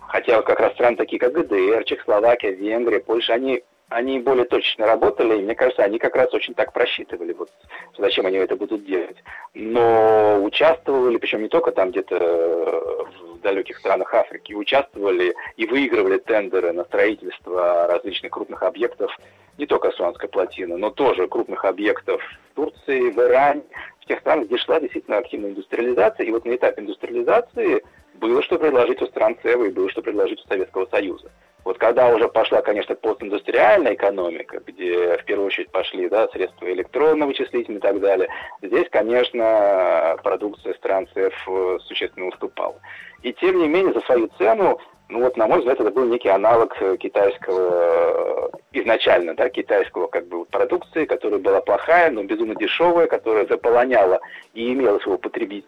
хотя 0.08 0.42
как 0.42 0.60
раз 0.60 0.72
страны 0.74 0.96
такие, 0.96 1.18
как 1.18 1.32
ГДР, 1.32 1.84
Чехословакия, 1.84 2.50
Венгрия, 2.50 3.00
Польша, 3.00 3.34
они 3.34 3.62
они 3.88 4.18
более 4.18 4.46
точно 4.46 4.86
работали, 4.86 5.38
и 5.38 5.42
мне 5.42 5.54
кажется, 5.54 5.82
они 5.82 5.98
как 5.98 6.16
раз 6.16 6.32
очень 6.34 6.54
так 6.54 6.72
просчитывали, 6.72 7.32
вот 7.32 7.50
зачем 7.96 8.26
они 8.26 8.36
это 8.38 8.56
будут 8.56 8.84
делать. 8.84 9.16
Но 9.54 10.42
участвовали, 10.42 11.18
причем 11.18 11.42
не 11.42 11.48
только 11.48 11.70
там 11.70 11.90
где-то 11.90 12.16
э, 12.16 13.04
в 13.34 13.40
далеких 13.42 13.78
странах 13.78 14.12
Африки, 14.12 14.54
участвовали 14.54 15.34
и 15.56 15.66
выигрывали 15.66 16.18
тендеры 16.18 16.72
на 16.72 16.84
строительство 16.84 17.86
различных 17.86 18.32
крупных 18.32 18.62
объектов, 18.64 19.16
не 19.56 19.66
только 19.66 19.88
Асуанской 19.88 20.28
плотины, 20.28 20.76
но 20.76 20.90
тоже 20.90 21.28
крупных 21.28 21.64
объектов 21.64 22.20
в 22.50 22.56
Турции, 22.56 23.10
в 23.10 23.18
Иране, 23.18 23.62
в 24.00 24.06
тех 24.06 24.18
странах, 24.20 24.46
где 24.46 24.58
шла 24.58 24.80
действительно 24.80 25.18
активная 25.18 25.50
индустриализация. 25.50 26.26
И 26.26 26.30
вот 26.32 26.44
на 26.44 26.56
этапе 26.56 26.82
индустриализации 26.82 27.82
было 28.14 28.42
что 28.42 28.58
предложить 28.58 29.00
у 29.00 29.06
стран 29.06 29.36
СЭВа 29.42 29.64
и 29.64 29.70
было 29.70 29.88
что 29.90 30.02
предложить 30.02 30.44
у 30.44 30.48
Советского 30.48 30.86
Союза. 30.86 31.30
Вот 31.66 31.78
когда 31.78 32.14
уже 32.14 32.28
пошла, 32.28 32.62
конечно, 32.62 32.94
постиндустриальная 32.94 33.94
экономика, 33.94 34.62
где 34.64 35.18
в 35.18 35.24
первую 35.24 35.48
очередь 35.48 35.68
пошли 35.72 36.08
да, 36.08 36.28
средства 36.28 36.72
электронно-вычислительные 36.72 37.80
и 37.80 37.82
так 37.82 37.98
далее, 37.98 38.28
здесь, 38.62 38.86
конечно, 38.88 40.16
продукция 40.22 40.74
стран 40.74 41.08
ЦФ 41.08 41.48
э, 41.48 41.78
существенно 41.82 42.28
уступала. 42.28 42.76
И 43.24 43.32
тем 43.32 43.58
не 43.58 43.66
менее, 43.66 43.92
за 43.94 44.00
свою 44.02 44.28
цену, 44.38 44.78
ну 45.08 45.24
вот, 45.24 45.36
на 45.36 45.48
мой 45.48 45.58
взгляд, 45.58 45.80
это 45.80 45.90
был 45.90 46.04
некий 46.04 46.28
аналог 46.28 46.72
китайского, 47.00 48.52
э, 48.52 48.58
изначально, 48.70 49.34
да, 49.34 49.48
китайского 49.48 50.06
как 50.06 50.28
бы 50.28 50.44
продукции, 50.44 51.04
которая 51.04 51.40
была 51.40 51.60
плохая, 51.62 52.12
но 52.12 52.22
безумно 52.22 52.54
дешевая, 52.54 53.08
которая 53.08 53.44
заполоняла 53.44 54.20
и 54.54 54.72
имела 54.72 55.00
своего 55.00 55.18
потребителя 55.18 55.66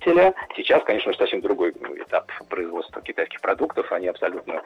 потребителя. 0.00 0.34
Сейчас, 0.56 0.82
конечно, 0.84 1.12
совсем 1.14 1.40
другой 1.40 1.70
этап 1.70 2.30
производства 2.48 3.00
китайских 3.02 3.40
продуктов, 3.40 3.90
они 3.92 4.08
абсолютно 4.08 4.62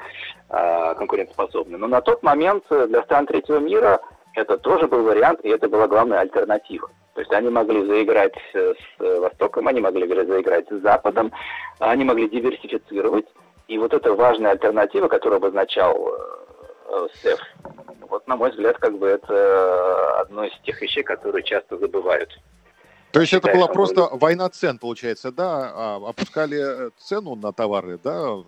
э, 0.50 0.94
конкурентоспособны. 0.96 1.78
Но 1.78 1.86
на 1.86 2.00
тот 2.00 2.22
момент 2.22 2.64
для 2.68 3.02
стран 3.02 3.26
третьего 3.26 3.58
мира 3.58 4.00
это 4.34 4.58
тоже 4.58 4.86
был 4.86 5.04
вариант, 5.04 5.40
и 5.42 5.48
это 5.48 5.68
была 5.68 5.86
главная 5.86 6.20
альтернатива. 6.20 6.90
То 7.14 7.20
есть 7.20 7.32
они 7.32 7.48
могли 7.48 7.86
заиграть 7.86 8.34
с 8.52 8.76
Востоком, 8.98 9.68
они 9.68 9.80
могли 9.80 10.06
заиграть 10.06 10.66
с 10.68 10.80
Западом, 10.82 11.32
они 11.78 12.04
могли 12.04 12.28
диверсифицировать. 12.28 13.26
И 13.68 13.78
вот 13.78 13.94
эта 13.94 14.12
важная 14.12 14.52
альтернатива, 14.52 15.08
которую 15.08 15.36
обозначал 15.36 15.96
э, 16.88 17.08
СЭФ, 17.22 17.40
вот, 18.10 18.26
на 18.26 18.36
мой 18.36 18.50
взгляд, 18.50 18.78
как 18.78 18.98
бы 18.98 19.06
это 19.06 20.20
одно 20.20 20.44
из 20.44 20.52
тех 20.64 20.80
вещей, 20.82 21.02
которые 21.02 21.42
часто 21.44 21.78
забывают. 21.78 22.30
То 23.14 23.20
есть 23.20 23.32
это 23.32 23.52
была 23.52 23.68
просто 23.68 24.08
война 24.10 24.48
цен, 24.48 24.78
получается, 24.78 25.30
да? 25.30 25.72
А, 25.72 25.96
опускали 26.08 26.90
цену 26.98 27.36
на 27.36 27.52
товары, 27.52 27.96
да, 28.02 28.38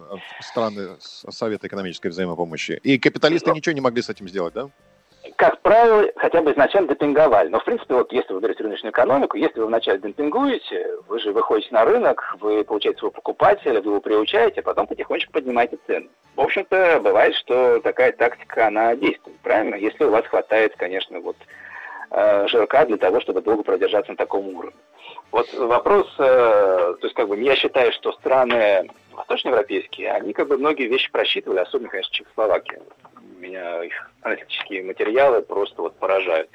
страны 0.41 0.97
Совета 0.99 1.69
экономической 1.69 2.09
взаимопомощи. 2.09 2.81
И 2.83 2.99
капиталисты 2.99 3.53
ничего 3.53 3.75
не 3.75 3.81
могли 3.81 4.03
с 4.03 4.11
этим 4.11 4.29
сделать, 4.29 4.55
да? 4.55 4.69
Как 5.37 5.61
правило, 5.61 6.05
хотя 6.17 6.43
бы 6.43 6.51
изначально 6.51 6.89
демпинговали. 6.89 7.49
Но, 7.49 7.61
в 7.61 7.65
принципе, 7.65 7.95
вот 7.95 8.13
если 8.13 8.33
вы 8.33 8.41
берете 8.41 8.65
рыночную 8.65 8.91
экономику, 8.93 9.37
если 9.37 9.61
вы 9.61 9.67
вначале 9.67 10.01
демпингуете, 10.01 10.97
вы 11.07 11.21
же 11.21 11.33
выходите 11.33 11.69
на 11.73 11.85
рынок, 11.85 12.37
вы 12.41 12.65
получаете 12.65 12.99
своего 12.99 13.13
покупателя, 13.13 13.81
вы 13.81 13.91
его 13.93 14.01
приучаете, 14.01 14.61
а 14.61 14.65
потом 14.65 14.89
потихонечку 14.89 15.33
поднимаете 15.33 15.79
цены. 15.87 16.09
В 16.35 16.41
общем-то, 16.41 17.01
бывает, 17.05 17.37
что 17.37 17.79
такая 17.81 18.11
тактика, 18.11 18.67
она 18.67 18.97
действует, 18.97 19.39
правильно? 19.41 19.77
Если 19.77 20.03
у 20.03 20.11
вас 20.11 20.27
хватает, 20.27 20.75
конечно, 20.77 21.21
вот 21.21 21.37
э, 22.17 22.49
жирка 22.49 22.85
для 22.87 22.97
того, 22.97 23.21
чтобы 23.21 23.43
долго 23.43 23.63
продержаться 23.63 24.13
на 24.13 24.17
таком 24.17 24.49
уровне. 24.49 24.77
Вот 25.31 25.53
вопрос, 25.55 26.07
э, 26.19 26.25
то 26.25 26.99
есть 27.03 27.15
как 27.15 27.29
бы 27.29 27.39
я 27.39 27.55
считаю, 27.57 27.93
что 27.93 28.13
страны 28.13 28.89
восточноевропейские, 29.13 30.13
они 30.13 30.33
как 30.33 30.49
бы 30.49 30.57
многие 30.57 30.89
вещи 30.89 31.11
просчитывали, 31.13 31.59
особенно, 31.61 31.91
конечно, 31.91 32.13
Чехословакия. 32.13 32.81
Меня 33.39 33.85
их 33.85 34.11
аналитические 34.23 34.83
материалы 34.83 35.43
просто 35.43 35.83
вот 35.83 35.97
поражают. 35.99 36.49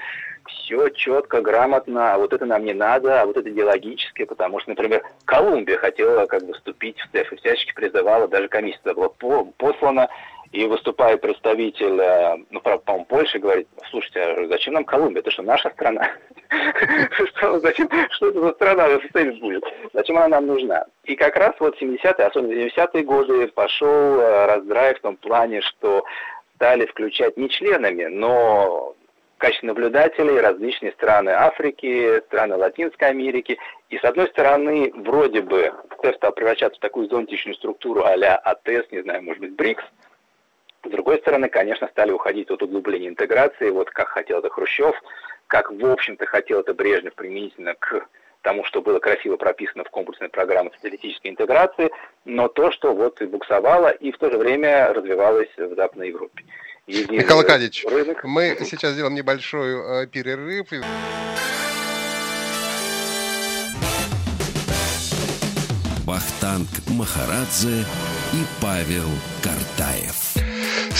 Все 0.45 0.89
четко, 0.89 1.41
грамотно, 1.41 2.13
а 2.13 2.17
вот 2.17 2.33
это 2.33 2.45
нам 2.45 2.65
не 2.65 2.73
надо, 2.73 3.21
а 3.21 3.25
вот 3.25 3.37
это 3.37 3.49
идеологическое, 3.49 4.25
потому 4.25 4.59
что, 4.59 4.71
например, 4.71 5.03
Колумбия 5.25 5.77
хотела 5.77 6.25
как 6.25 6.43
бы 6.43 6.53
вступить 6.53 6.99
в 6.99 7.11
СЭФ 7.11 7.31
и 7.31 7.35
всячески 7.35 7.73
призывала, 7.73 8.27
даже 8.27 8.47
комиссия 8.47 8.93
была 8.93 9.09
послана, 9.57 10.09
и 10.51 10.65
выступает 10.65 11.21
представитель, 11.21 11.99
э, 11.99 12.37
ну, 12.49 12.59
по-моему, 12.59 13.05
Польши, 13.05 13.39
говорит, 13.39 13.67
слушайте, 13.89 14.21
а 14.21 14.47
зачем 14.47 14.73
нам 14.73 14.83
Колумбия? 14.83 15.21
Это 15.21 15.31
что, 15.31 15.43
наша 15.43 15.69
страна? 15.69 16.11
зачем, 17.61 17.89
что 18.09 18.29
это 18.29 18.41
за 18.41 18.51
страна 18.53 18.87
СССР 18.89 19.33
будет? 19.39 19.63
Зачем 19.93 20.17
она 20.17 20.27
нам 20.27 20.47
нужна? 20.47 20.85
И 21.05 21.15
как 21.15 21.37
раз 21.37 21.53
вот 21.59 21.81
70-е, 21.81 22.25
особенно 22.25 22.51
70-е 22.51 23.03
годы 23.03 23.47
пошел 23.47 23.87
э, 23.87 24.45
раздрай 24.47 24.93
в 24.95 24.99
том 24.99 25.15
плане, 25.15 25.61
что 25.61 26.03
стали 26.55 26.85
включать 26.85 27.37
не 27.37 27.49
членами, 27.49 28.05
но 28.05 28.93
в 29.35 29.37
качестве 29.39 29.67
наблюдателей 29.67 30.39
различные 30.39 30.91
страны 30.91 31.29
Африки, 31.29 32.21
страны 32.27 32.57
Латинской 32.57 33.07
Америки. 33.07 33.57
И 33.89 33.97
с 33.97 34.03
одной 34.03 34.27
стороны, 34.27 34.91
вроде 34.95 35.41
бы 35.41 35.73
ТЭФ 36.01 36.15
стал 36.17 36.33
превращаться 36.33 36.77
в 36.77 36.81
такую 36.81 37.09
зонтичную 37.09 37.55
структуру 37.55 38.03
а-ля 38.03 38.35
АТС, 38.35 38.91
не 38.91 39.01
знаю, 39.01 39.23
может 39.23 39.39
быть, 39.39 39.55
БРИКС, 39.55 39.83
с 40.83 40.89
другой 40.89 41.19
стороны, 41.19 41.49
конечно, 41.49 41.87
стали 41.87 42.11
уходить 42.11 42.49
от 42.49 42.61
углубления 42.63 43.09
интеграции, 43.09 43.69
вот 43.69 43.89
как 43.91 44.09
хотел 44.09 44.39
это 44.39 44.49
Хрущев, 44.49 44.95
как, 45.47 45.71
в 45.71 45.85
общем-то, 45.85 46.25
хотел 46.25 46.61
это 46.61 46.73
Брежнев 46.73 47.13
применительно 47.13 47.75
к 47.75 48.07
тому, 48.41 48.63
что 48.65 48.81
было 48.81 48.99
красиво 48.99 49.37
прописано 49.37 49.83
в 49.83 49.89
комплексной 49.89 50.29
программе 50.29 50.71
социалистической 50.75 51.31
интеграции, 51.31 51.91
но 52.25 52.47
то, 52.47 52.71
что 52.71 52.93
вот 52.93 53.21
и 53.21 53.25
буксовало, 53.25 53.89
и 53.89 54.11
в 54.11 54.17
то 54.17 54.31
же 54.31 54.37
время 54.37 54.91
развивалось 54.93 55.49
в 55.57 55.75
Западной 55.75 56.09
Европе. 56.09 56.43
Единый 56.87 57.19
Михаил 57.19 57.39
Аркадьевич, 57.39 57.85
рынок... 57.85 58.23
мы 58.23 58.57
сейчас 58.61 58.93
сделаем 58.93 59.13
небольшой 59.13 60.03
э, 60.03 60.07
перерыв. 60.07 60.67
Вахтанг 66.05 66.67
Махарадзе 66.89 67.85
и 68.33 68.43
Павел 68.59 69.07
Картаев. 69.43 70.30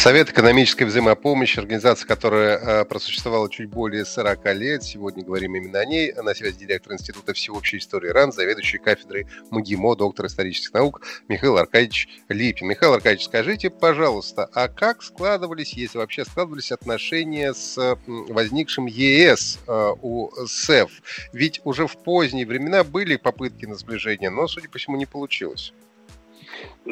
Совет 0.02 0.32
экономической 0.32 0.86
взаимопомощи, 0.86 1.60
организация, 1.60 2.08
которая 2.08 2.58
э, 2.58 2.86
просуществовала 2.86 3.48
чуть 3.52 3.70
более 3.70 4.04
40 4.04 4.56
лет. 4.56 4.84
Сегодня 4.84 5.24
говорим 5.24 5.56
именно 5.56 5.78
о 5.78 5.86
ней. 5.86 6.12
На 6.14 6.34
связи 6.34 6.58
директор 6.58 6.94
Института 6.94 7.34
всеобщей 7.34 7.78
истории 7.78 8.10
РАН, 8.10 8.32
заведующий 8.32 8.80
кафедрой 8.80 9.28
МГИМО, 9.52 9.96
доктор 9.96 10.26
исторических 10.26 10.74
наук 10.74 11.02
Михаил 11.28 11.56
Аркадьевич 11.56 12.10
Липин. 12.30 12.70
Михаил 12.70 12.94
Аркадьевич, 12.94 13.28
скажите, 13.28 13.70
пожалуйста, 13.70 14.50
а 14.56 14.70
как 14.70 15.04
складывались, 15.04 15.74
если 15.74 16.00
вообще 16.00 16.26
складывались 16.26 16.72
отношения 16.72 17.54
с 17.54 17.96
возникшим 18.08 18.88
ЕС 18.88 19.60
э, 19.68 19.92
у 20.02 20.32
СЭФ? 20.48 20.90
Ведь 21.32 21.62
уже 21.64 21.86
в 21.86 21.96
поздние 21.98 22.48
времена 22.48 22.84
были 22.84 23.18
попытки 23.18 23.68
на 23.68 23.76
сближение, 23.76 24.32
но, 24.32 24.48
судя 24.48 24.68
по 24.68 24.80
всему, 24.80 24.98
не 24.98 25.06
получилось. 25.06 25.74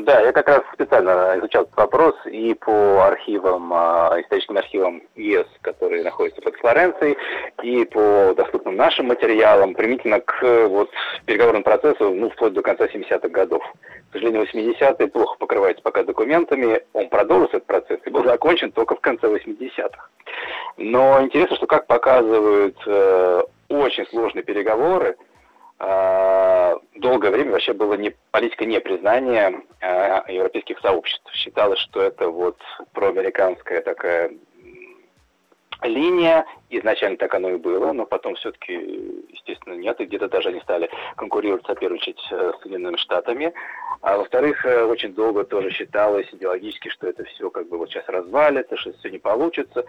Да, 0.05 0.21
я 0.21 0.31
как 0.31 0.47
раз 0.47 0.61
специально 0.73 1.37
изучал 1.39 1.63
этот 1.63 1.75
вопрос 1.75 2.15
и 2.25 2.53
по 2.53 3.05
архивам, 3.05 3.73
а, 3.73 4.15
историческим 4.21 4.57
архивам 4.57 5.01
ЕС, 5.15 5.45
которые 5.61 6.03
находятся 6.03 6.41
под 6.41 6.55
Флоренцией, 6.55 7.17
и 7.63 7.83
по 7.83 8.33
доступным 8.33 8.77
нашим 8.77 9.07
материалам, 9.07 9.73
примительно 9.73 10.21
к 10.21 10.67
вот, 10.67 10.89
переговорному 11.25 11.65
процессу, 11.65 12.13
ну, 12.13 12.29
вплоть 12.29 12.53
до 12.53 12.61
конца 12.61 12.85
70-х 12.85 13.27
годов. 13.27 13.61
К 14.09 14.13
сожалению, 14.13 14.43
80-е 14.43 15.07
плохо 15.07 15.35
покрывается 15.37 15.83
пока 15.83 16.03
документами, 16.03 16.81
он 16.93 17.09
продолжился 17.09 17.57
этот 17.57 17.67
процесс 17.67 17.99
и 18.05 18.09
был 18.09 18.23
закончен 18.23 18.71
только 18.71 18.95
в 18.95 19.01
конце 19.01 19.27
80-х. 19.27 20.07
Но 20.77 21.21
интересно, 21.21 21.57
что 21.57 21.67
как 21.67 21.87
показывают 21.87 22.77
э, 22.85 23.41
очень 23.67 24.05
сложные 24.07 24.43
переговоры, 24.43 25.17
а, 25.81 26.75
долгое 26.99 27.31
время 27.31 27.51
вообще 27.51 27.73
было 27.73 27.93
не, 27.95 28.15
политика 28.31 28.65
непризнания 28.65 29.61
а, 29.81 30.25
европейских 30.31 30.79
сообществ. 30.79 31.29
Считалось, 31.33 31.79
что 31.79 32.01
это 32.01 32.29
вот 32.29 32.57
проамериканская 32.93 33.81
такая 33.81 34.31
линия. 35.83 36.45
Изначально 36.69 37.17
так 37.17 37.33
оно 37.33 37.51
и 37.51 37.57
было, 37.57 37.93
но 37.93 38.05
потом 38.05 38.35
все-таки, 38.35 38.73
естественно, 39.29 39.73
нет. 39.73 39.99
И 40.01 40.05
где-то 40.05 40.27
даже 40.27 40.49
они 40.49 40.59
стали 40.61 40.89
конкурировать, 41.15 41.65
соперничать 41.65 42.19
с 42.19 42.59
Соединенными 42.61 42.97
Штатами. 42.97 43.53
А 44.01 44.17
во-вторых, 44.17 44.65
э, 44.65 44.83
очень 44.83 45.13
долго 45.13 45.43
тоже 45.43 45.71
считалось 45.71 46.27
идеологически, 46.31 46.89
что 46.89 47.07
это 47.07 47.23
все 47.25 47.49
как 47.49 47.67
бы 47.67 47.77
вот 47.77 47.89
сейчас 47.89 48.07
развалится, 48.07 48.77
что 48.77 48.93
все 48.93 49.09
не 49.09 49.19
получится. 49.19 49.85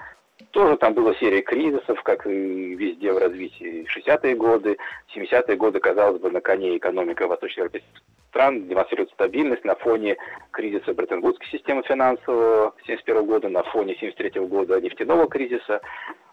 Тоже 0.50 0.76
там 0.76 0.94
была 0.94 1.14
серия 1.14 1.42
кризисов, 1.42 2.02
как 2.02 2.26
и 2.26 2.74
везде 2.74 3.12
в 3.12 3.18
развитии. 3.18 3.86
60-е 3.96 4.34
годы, 4.34 4.78
70-е 5.14 5.56
годы, 5.56 5.80
казалось 5.80 6.20
бы, 6.20 6.30
на 6.30 6.40
коне 6.40 6.76
экономика 6.76 7.26
восточноевропейских 7.26 8.02
стран 8.30 8.66
демонстрирует 8.66 9.10
стабильность 9.10 9.64
на 9.64 9.74
фоне 9.74 10.16
кризиса 10.50 10.94
Бреттон-Вудской 10.94 11.48
системы 11.48 11.82
финансового 11.82 12.74
71 12.86 13.26
года, 13.26 13.48
на 13.48 13.62
фоне 13.64 13.96
73 13.96 14.40
года 14.46 14.80
нефтяного 14.80 15.28
кризиса. 15.28 15.80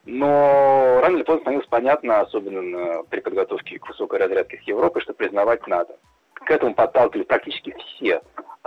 Но 0.06 1.00
рано 1.02 1.18
или 1.18 1.24
поздно 1.24 1.42
становилось 1.42 1.68
понятно, 1.68 2.22
особенно 2.22 3.04
при 3.10 3.20
подготовке 3.20 3.80
к 3.80 3.90
высокой 3.90 4.20
разрядке 4.20 4.60
с 4.64 4.68
Европой, 4.68 5.02
что 5.02 5.14
признавать 5.14 5.68
надо. 5.68 5.98
К 6.34 6.52
этому 6.52 6.76
подталкивали 6.76 7.24
практически 7.24 7.76
все 7.78 8.22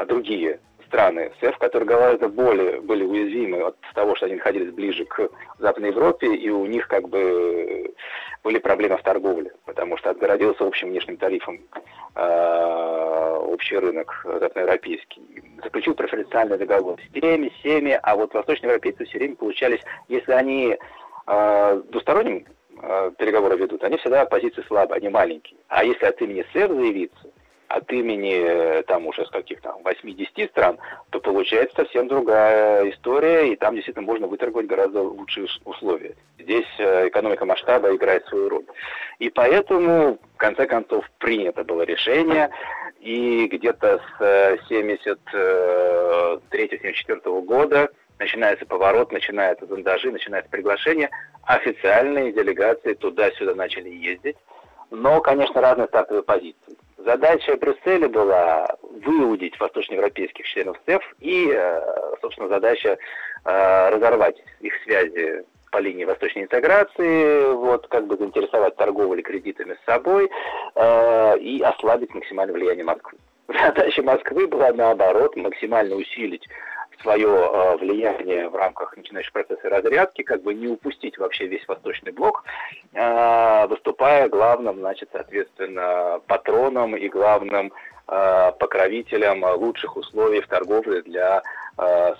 другие 0.06 0.60
страны 0.90 1.30
СЭФ, 1.40 1.56
которые 1.58 1.88
гораздо 1.88 2.28
более 2.28 2.80
были 2.80 3.04
уязвимы 3.04 3.62
от 3.62 3.76
того, 3.94 4.16
что 4.16 4.26
они 4.26 4.34
находились 4.34 4.72
ближе 4.72 5.04
к 5.04 5.28
Западной 5.58 5.90
Европе, 5.90 6.34
и 6.34 6.50
у 6.50 6.66
них 6.66 6.88
как 6.88 7.08
бы 7.08 7.94
были 8.42 8.58
проблемы 8.58 8.96
в 8.96 9.02
торговле, 9.02 9.52
потому 9.66 9.96
что 9.96 10.10
отгородился 10.10 10.66
общим 10.66 10.88
внешним 10.88 11.16
тарифом 11.16 11.60
э, 12.16 13.36
общий 13.46 13.76
рынок 13.78 14.20
западноевропейский. 14.24 15.22
Заключил 15.62 15.94
преференциальный 15.94 16.58
договор 16.58 16.98
с 17.00 17.12
теми, 17.12 17.52
с 17.58 17.62
теми, 17.62 17.98
а 18.02 18.16
вот 18.16 18.34
восточноевропейцы 18.34 19.04
все 19.04 19.18
время 19.18 19.36
получались, 19.36 19.80
если 20.08 20.32
они 20.32 20.76
э, 21.26 21.82
двусторонним 21.88 22.46
э, 22.82 23.12
переговоры 23.16 23.56
ведут, 23.56 23.84
они 23.84 23.96
всегда 23.98 24.24
позиции 24.26 24.64
слабые, 24.66 24.96
они 24.96 25.08
маленькие. 25.08 25.60
А 25.68 25.84
если 25.84 26.06
от 26.06 26.20
имени 26.20 26.44
СЭФ 26.52 26.70
заявиться, 26.70 27.29
от 27.70 27.90
имени 27.92 28.34
э, 28.34 28.82
там 28.82 29.06
уже 29.06 29.24
с 29.24 29.30
каких 29.30 29.60
то 29.60 29.76
8-10 29.84 30.48
стран, 30.48 30.78
то 31.10 31.20
получается 31.20 31.76
совсем 31.76 32.08
другая 32.08 32.90
история, 32.90 33.52
и 33.52 33.56
там 33.56 33.76
действительно 33.76 34.04
можно 34.04 34.26
выторговать 34.26 34.66
гораздо 34.66 35.02
лучшие 35.02 35.46
условия. 35.64 36.16
Здесь 36.38 36.66
э, 36.78 37.06
экономика 37.06 37.44
масштаба 37.44 37.94
играет 37.94 38.26
свою 38.26 38.48
роль. 38.48 38.64
И 39.20 39.30
поэтому, 39.30 40.18
в 40.34 40.36
конце 40.36 40.66
концов, 40.66 41.08
принято 41.18 41.62
было 41.62 41.82
решение, 41.82 42.50
и 42.98 43.46
где-то 43.46 44.00
с 44.18 44.20
73-74 44.68 45.20
э, 47.24 47.40
года 47.42 47.88
начинается 48.18 48.66
поворот, 48.66 49.12
начинаются 49.12 49.66
зондажи, 49.66 50.10
начинается 50.10 50.50
приглашение, 50.50 51.08
официальные 51.44 52.32
делегации 52.32 52.94
туда-сюда 52.94 53.54
начали 53.54 53.90
ездить, 53.90 54.36
но, 54.90 55.20
конечно, 55.20 55.60
разные 55.60 55.86
стартовые 55.86 56.24
позиции. 56.24 56.76
Задача 57.04 57.56
Брюсселя 57.56 58.08
была 58.08 58.66
выудить 58.82 59.58
восточноевропейских 59.58 60.44
членов 60.46 60.76
СЭФ 60.86 61.02
и, 61.20 61.50
э, 61.50 61.80
собственно, 62.20 62.48
задача 62.48 62.98
э, 63.44 63.88
разорвать 63.90 64.36
их 64.60 64.74
связи 64.84 65.44
по 65.70 65.78
линии 65.78 66.04
восточной 66.04 66.42
интеграции, 66.42 67.52
вот 67.54 67.86
как 67.88 68.06
бы 68.06 68.16
заинтересовать 68.16 68.76
торговлей 68.76 69.22
кредитами 69.22 69.76
с 69.80 69.84
собой 69.86 70.30
э, 70.74 71.38
и 71.38 71.62
ослабить 71.62 72.12
максимальное 72.14 72.54
влияние 72.54 72.84
Москвы. 72.84 73.18
Задача 73.48 74.02
Москвы 74.02 74.46
была 74.46 74.72
наоборот 74.72 75.36
максимально 75.36 75.96
усилить 75.96 76.46
свое 77.02 77.28
э, 77.28 77.76
влияние 77.76 78.48
в 78.48 78.56
рамках 78.56 78.96
начинающего 78.96 79.32
процесса 79.32 79.68
разрядки, 79.68 80.22
как 80.22 80.42
бы 80.42 80.54
не 80.54 80.68
упустить 80.68 81.18
вообще 81.18 81.46
весь 81.46 81.66
восточный 81.66 82.12
блок, 82.12 82.44
э, 82.92 83.66
выступая 83.68 84.28
главным, 84.28 84.78
значит, 84.78 85.08
соответственно, 85.12 86.20
патроном 86.26 86.96
и 86.96 87.08
главным 87.08 87.72
э, 88.08 88.52
покровителем 88.58 89.44
лучших 89.44 89.96
условий 89.96 90.40
в 90.40 90.48
торговле 90.48 91.02
для 91.02 91.42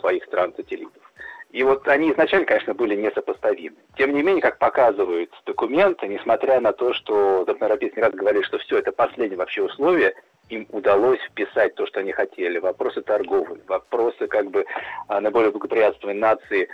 своих 0.00 0.24
стран-сателлитов. 0.24 1.02
И 1.50 1.62
вот 1.64 1.86
они 1.88 2.12
изначально, 2.12 2.46
конечно, 2.46 2.72
были 2.72 2.94
несопоставимы. 2.94 3.76
Тем 3.98 4.14
не 4.14 4.22
менее, 4.22 4.40
как 4.40 4.58
показывают 4.58 5.30
документы, 5.44 6.06
несмотря 6.06 6.60
на 6.60 6.72
то, 6.72 6.94
что 6.94 7.44
западноевропейцы 7.44 7.96
не 7.96 8.02
раз 8.02 8.14
говорили, 8.14 8.42
что 8.42 8.58
все, 8.58 8.78
это 8.78 8.92
последнее 8.92 9.36
вообще 9.36 9.62
условие, 9.62 10.14
им 10.50 10.66
удалось 10.70 11.20
вписать 11.20 11.74
то, 11.74 11.86
что 11.86 12.00
они 12.00 12.12
хотели. 12.12 12.58
Вопросы 12.58 13.00
торговли, 13.02 13.60
вопросы 13.66 14.26
как 14.26 14.50
бы 14.50 14.64
а, 15.08 15.20
наиболее 15.20 15.50
благоприятственной 15.50 16.14
нации 16.14 16.68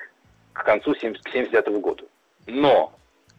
к 0.52 0.64
концу 0.64 0.92
1979 0.92 1.80
года. 1.80 2.04
Но 2.46 2.92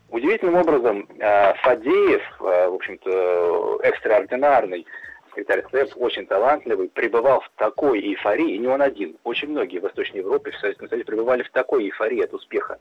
удивительным 0.10 0.56
образом 0.56 1.08
а, 1.20 1.54
Фадеев, 1.56 2.22
а, 2.40 2.70
в 2.70 2.76
общем-то, 2.76 3.80
экстраординарный 3.84 4.86
секретарь 5.30 5.66
СЭП, 5.72 5.94
очень 5.98 6.26
талантливый, 6.26 6.90
пребывал 6.90 7.42
в 7.42 7.52
такой 7.58 8.00
эйфории, 8.00 8.56
и 8.56 8.58
не 8.58 8.68
он 8.68 8.82
один, 8.82 9.18
очень 9.24 9.50
многие 9.50 9.80
в 9.80 9.84
Восточной 9.84 10.18
Европе, 10.18 10.52
в 10.52 10.58
Советском 10.58 10.90
Союзе 10.90 11.06
пребывали 11.06 11.44
в 11.44 11.52
такой 11.52 11.86
эйфории 11.86 12.24
от 12.24 12.34
успеха 12.34 12.80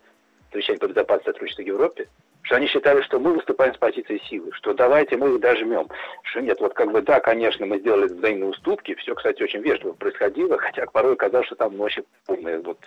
совещания 0.53 0.79
по 0.79 0.87
безопасности 0.87 1.27
сотрудничества 1.27 1.63
в 1.63 1.67
Европе, 1.67 2.09
что 2.47 2.57
они 2.57 2.69
считали, 2.69 3.03
что 3.03 3.19
мы 3.19 3.33
выступаем 3.35 3.75
с 3.75 3.79
позиции 3.79 4.21
силы, 4.29 4.53
что 4.53 4.73
давайте 4.73 5.17
мы 5.17 5.35
их 5.35 5.41
дожмем. 5.41 5.89
Что 6.23 6.41
нет, 6.41 6.61
вот 6.61 6.75
как 6.75 6.93
бы 6.93 7.03
да, 7.03 7.19
конечно, 7.19 7.67
мы 7.67 7.79
сделали 7.79 8.07
взаимные 8.07 8.51
уступки, 8.51 8.95
все, 8.95 9.15
кстати, 9.15 9.43
очень 9.43 9.61
вежливо 9.61 9.93
происходило, 9.95 10.57
хотя 10.59 10.87
порой 10.87 11.17
казалось, 11.17 11.47
что 11.47 11.57
там 11.57 11.77
ночи 11.77 12.05
полные 12.25 12.61
вот, 12.61 12.79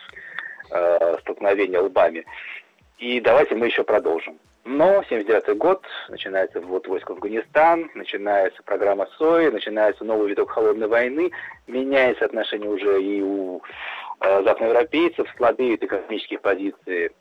э, 0.72 1.18
столкновения 1.22 1.82
лбами. 1.82 2.26
И 2.98 3.20
давайте 3.20 3.56
мы 3.56 3.68
еще 3.68 3.84
продолжим. 3.84 4.40
Но 4.64 5.04
79 5.04 5.58
год, 5.58 5.84
начинается 6.10 6.62
ввод 6.62 6.88
войск 6.88 7.10
в 7.10 7.14
Афганистан, 7.14 7.90
начинается 7.96 8.62
программа 8.64 9.08
СОИ, 9.18 9.50
начинается 9.50 10.06
новый 10.06 10.30
виток 10.30 10.52
холодной 10.52 10.88
войны, 10.88 11.32
меняется 11.68 12.26
отношение 12.26 12.70
уже 12.70 13.02
и 13.02 13.22
у 13.22 13.62
э, 14.22 14.44
западноевропейцев, 14.44 15.28
слабеют 15.36 15.84
экономические 15.84 16.40
позиции 16.40 17.12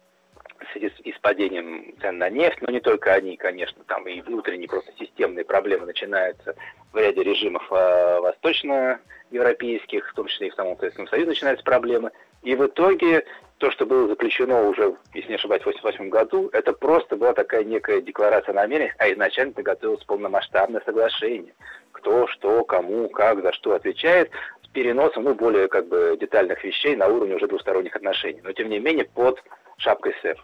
с, 0.61 0.77
и 0.77 1.12
с 1.12 1.18
падением 1.21 1.94
цен 2.01 2.18
на 2.18 2.31
нефть, 2.31 2.61
но 2.62 2.71
не 2.71 2.81
только 2.81 3.12
они, 3.12 3.37
конечно, 3.37 3.83
там 3.85 4.07
и 4.07 4.21
внутренние 4.21 4.68
просто 4.68 4.92
системные 4.99 5.44
проблемы 5.44 5.87
начинаются 5.87 6.55
в 6.92 6.97
ряде 6.97 7.23
режимов 7.23 7.66
э, 7.71 8.21
восточноевропейских, 8.21 10.11
в 10.11 10.14
том 10.14 10.27
числе 10.27 10.49
и 10.49 10.51
в 10.51 10.55
самом 10.55 10.79
Советском 10.79 11.09
Союзе 11.09 11.29
начинаются 11.29 11.64
проблемы. 11.64 12.11
И 12.42 12.55
в 12.55 12.66
итоге 12.66 13.25
то, 13.59 13.71
что 13.71 13.87
было 13.87 14.07
заключено 14.09 14.68
уже, 14.68 14.97
если 15.14 15.31
не 15.31 15.35
ошибаюсь, 15.35 15.62
в 15.62 15.68
1988 15.68 16.09
году, 16.11 16.49
это 16.53 16.73
просто 16.73 17.16
была 17.16 17.33
такая 17.33 17.64
некая 17.64 18.01
декларация 18.01 18.55
намерений, 18.55 18.92
а 18.99 19.11
изначально 19.12 19.62
готовилось 19.62 20.05
полномасштабное 20.05 20.81
соглашение. 20.85 21.53
Кто, 21.92 22.29
что, 22.29 22.64
кому, 22.64 23.09
как, 23.09 23.42
за 23.42 23.53
что 23.53 23.75
отвечает, 23.75 24.31
переносом, 24.72 25.24
ну, 25.24 25.35
более 25.35 25.68
как 25.68 25.88
бы 25.88 26.16
детальных 26.20 26.62
вещей 26.62 26.96
на 26.96 27.09
уровне 27.09 27.37
уже 27.37 27.46
двусторонних 27.46 27.96
отношений. 27.96 28.40
Но, 28.42 28.52
тем 28.52 28.68
не 28.68 28.78
менее, 28.78 29.04
под 29.04 29.42
шапкой 29.78 30.14
СЭФ. 30.22 30.38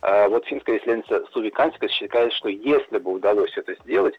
А 0.00 0.28
вот 0.28 0.46
финская 0.46 0.78
исследовательница 0.78 1.30
Суви 1.32 1.50
Кансика 1.50 1.88
считает, 1.88 2.32
что 2.32 2.48
если 2.48 2.98
бы 2.98 3.12
удалось 3.12 3.56
это 3.56 3.74
сделать, 3.82 4.14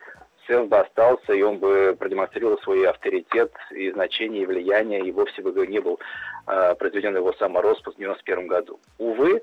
СЭФ 0.48 0.68
бы 0.68 0.78
остался, 0.80 1.34
и 1.34 1.42
он 1.42 1.60
бы 1.60 1.96
продемонстрировал 1.98 2.58
свой 2.60 2.88
авторитет 2.88 3.52
и 3.72 3.92
значение, 3.92 4.44
и 4.44 4.46
влияние, 4.46 5.02
и 5.02 5.12
вовсе 5.12 5.42
бы 5.42 5.68
не 5.68 5.80
был 5.80 6.00
э, 6.48 6.76
произведен 6.76 7.16
его 7.16 7.34
самороспуск 7.34 7.98
в 7.98 8.02
1991 8.02 8.48
году. 8.48 8.80
Увы, 8.98 9.42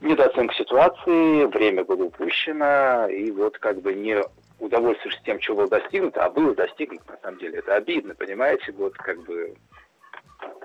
недооценка 0.00 0.54
ситуации, 0.54 1.46
время 1.46 1.84
было 1.84 2.04
упущено, 2.04 3.08
и 3.08 3.30
вот 3.30 3.58
как 3.58 3.80
бы 3.80 3.94
не 3.94 4.22
удовольствуешься 4.58 5.20
тем, 5.24 5.38
чего 5.38 5.56
было 5.56 5.68
достигнуто, 5.68 6.24
а 6.24 6.30
было 6.30 6.54
достигнуто, 6.54 7.12
на 7.12 7.18
самом 7.18 7.38
деле. 7.38 7.58
Это 7.58 7.74
обидно, 7.74 8.14
понимаете, 8.14 8.72
вот 8.72 8.94
как 8.94 9.22
бы 9.24 9.54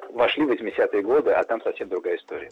вошли 0.09 0.45
в 0.45 0.51
80-е 0.51 1.01
годы, 1.01 1.31
а 1.31 1.43
там 1.43 1.61
совсем 1.61 1.89
другая 1.89 2.17
история. 2.17 2.51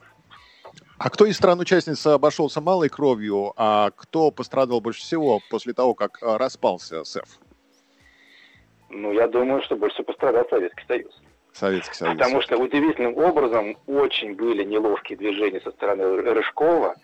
А 0.97 1.09
кто 1.09 1.25
из 1.25 1.35
стран-участниц 1.37 2.05
обошелся 2.07 2.61
малой 2.61 2.89
кровью, 2.89 3.53
а 3.57 3.91
кто 3.95 4.31
пострадал 4.31 4.81
больше 4.81 5.01
всего 5.01 5.39
после 5.49 5.73
того, 5.73 5.93
как 5.95 6.21
а, 6.21 6.37
распался 6.37 7.03
СЭФ? 7.03 7.27
Ну, 8.89 9.11
я 9.11 9.27
думаю, 9.27 9.63
что 9.63 9.75
больше 9.75 10.03
пострадал 10.03 10.45
Советский 10.49 10.83
Союз. 10.87 11.21
Советский 11.53 11.95
Союз. 11.95 12.13
Потому 12.13 12.41
что 12.41 12.57
удивительным 12.57 13.17
образом 13.17 13.77
очень 13.87 14.35
были 14.35 14.63
неловкие 14.63 15.17
движения 15.17 15.61
со 15.61 15.71
стороны 15.71 16.21
Рыжкова. 16.21 16.95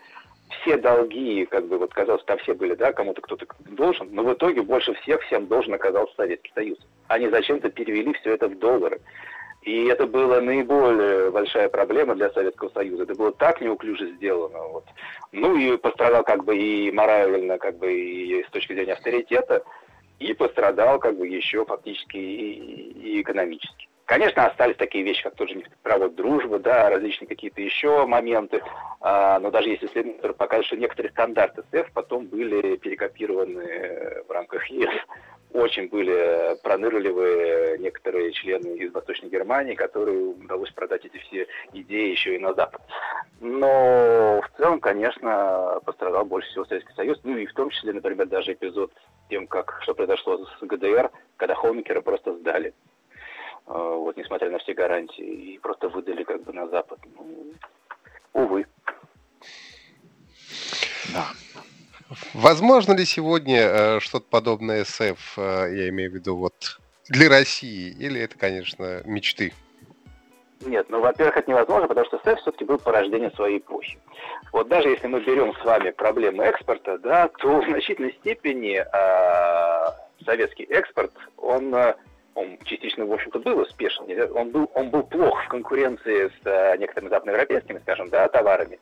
Все 0.48 0.76
долги, 0.78 1.44
как 1.44 1.66
бы 1.66 1.78
вот 1.78 1.92
казалось, 1.92 2.24
там 2.24 2.38
все 2.38 2.54
были, 2.54 2.74
да, 2.74 2.92
кому-то 2.92 3.20
кто-то 3.20 3.46
должен, 3.66 4.08
но 4.12 4.22
в 4.22 4.32
итоге 4.32 4.62
больше 4.62 4.94
всех 4.94 5.20
всем 5.22 5.46
должен 5.46 5.74
оказался 5.74 6.14
Советский 6.16 6.52
Союз. 6.54 6.78
Они 7.06 7.28
зачем-то 7.28 7.68
перевели 7.70 8.12
все 8.14 8.34
это 8.34 8.48
в 8.48 8.58
доллары. 8.58 9.00
И 9.62 9.86
это 9.86 10.06
была 10.06 10.40
наиболее 10.40 11.30
большая 11.30 11.68
проблема 11.68 12.14
для 12.14 12.30
Советского 12.30 12.70
Союза. 12.70 13.02
Это 13.02 13.14
было 13.14 13.32
так 13.32 13.60
неуклюже 13.60 14.12
сделано. 14.14 14.58
Вот. 14.68 14.84
Ну 15.32 15.56
и 15.56 15.76
пострадал 15.76 16.24
как 16.24 16.44
бы 16.44 16.56
и 16.56 16.90
морально, 16.90 17.58
как 17.58 17.76
бы 17.76 17.92
и 17.92 18.44
с 18.44 18.50
точки 18.50 18.72
зрения 18.72 18.94
авторитета, 18.94 19.62
и 20.20 20.32
пострадал 20.32 20.98
как 20.98 21.16
бы 21.16 21.26
еще 21.26 21.64
фактически 21.64 22.16
и, 22.16 23.18
и 23.18 23.22
экономически. 23.22 23.88
Конечно, 24.08 24.46
остались 24.46 24.76
такие 24.76 25.04
вещи, 25.04 25.22
как 25.22 25.34
тоже 25.34 25.54
нефтепровод 25.54 26.14
дружбы, 26.14 26.58
да, 26.58 26.88
различные 26.88 27.28
какие-то 27.28 27.60
еще 27.60 28.06
моменты, 28.06 28.62
а, 29.02 29.38
но 29.38 29.50
даже 29.50 29.68
если 29.68 29.84
исследователи 29.84 30.32
покажут, 30.32 30.64
что 30.64 30.76
некоторые 30.78 31.12
стандарты 31.12 31.62
СЭФ 31.70 31.92
потом 31.92 32.24
были 32.24 32.76
перекопированы 32.76 34.22
в 34.26 34.30
рамках 34.30 34.66
ЕС 34.70 34.88
очень 35.52 35.88
были 35.88 36.56
пронырливые 36.62 37.78
некоторые 37.78 38.32
члены 38.32 38.78
из 38.78 38.92
Восточной 38.94 39.28
Германии, 39.28 39.74
которые 39.74 40.18
удалось 40.18 40.70
продать 40.70 41.04
эти 41.04 41.18
все 41.18 41.46
идеи 41.74 42.10
еще 42.10 42.36
и 42.36 42.38
на 42.38 42.54
Запад. 42.54 42.80
Но 43.40 44.40
в 44.40 44.56
целом, 44.56 44.80
конечно, 44.80 45.80
пострадал 45.84 46.24
больше 46.24 46.48
всего 46.48 46.64
Советский 46.64 46.94
Союз, 46.94 47.20
ну 47.24 47.36
и 47.36 47.44
в 47.44 47.52
том 47.52 47.68
числе, 47.68 47.92
например, 47.92 48.26
даже 48.26 48.54
эпизод 48.54 48.90
тем, 49.28 49.46
как, 49.46 49.80
что 49.82 49.94
произошло 49.94 50.38
с 50.38 50.62
ГДР, 50.62 51.10
когда 51.36 51.54
Хомикера 51.54 52.00
просто 52.00 52.34
сдали. 52.34 52.72
А, 53.68 53.94
вот, 53.96 54.16
несмотря 54.16 54.50
на 54.50 54.58
все 54.58 54.72
гарантии, 54.72 55.24
и 55.24 55.58
просто 55.58 55.88
выдали 55.88 56.24
как 56.24 56.42
бы 56.42 56.52
на 56.52 56.68
Запад. 56.68 56.98
Ну, 57.16 57.52
увы. 58.32 58.66
Да. 61.12 61.26
Возможно 62.32 62.94
ли 62.94 63.04
сегодня 63.04 63.60
э, 63.60 64.00
что-то 64.00 64.26
подобное 64.30 64.84
СФ, 64.84 65.38
э, 65.38 65.68
я 65.74 65.88
имею 65.90 66.10
в 66.10 66.14
виду, 66.14 66.36
вот 66.36 66.80
для 67.08 67.28
России, 67.28 67.94
или 67.98 68.20
это, 68.20 68.38
конечно, 68.38 69.02
мечты? 69.04 69.52
Нет, 70.62 70.86
ну, 70.88 71.00
во-первых, 71.00 71.36
это 71.36 71.50
невозможно, 71.50 71.86
потому 71.86 72.06
что 72.06 72.20
СЭФ 72.24 72.40
все-таки 72.40 72.64
был 72.64 72.78
порождение 72.78 73.30
своей 73.32 73.58
эпохи. 73.58 73.98
Вот 74.52 74.68
даже 74.68 74.88
если 74.88 75.06
мы 75.06 75.20
берем 75.20 75.54
с 75.54 75.64
вами 75.64 75.90
проблемы 75.90 76.44
экспорта, 76.44 76.98
да, 76.98 77.28
то 77.28 77.60
в 77.60 77.68
значительной 77.68 78.12
степени 78.14 78.80
э, 78.80 79.92
советский 80.24 80.64
экспорт, 80.64 81.12
он, 81.36 81.74
э, 81.74 81.94
он 82.38 82.58
частично, 82.64 83.04
в 83.04 83.12
общем-то, 83.12 83.40
был 83.40 83.58
успешен. 83.58 84.04
Он 84.34 84.50
был, 84.50 84.70
он 84.74 84.90
был 84.90 85.02
плох 85.02 85.44
в 85.44 85.48
конкуренции 85.48 86.28
с 86.28 86.46
э, 86.46 86.76
некоторыми 86.78 87.10
западноевропейскими, 87.10 87.78
скажем, 87.80 88.08
да, 88.10 88.28
товарами 88.28 88.78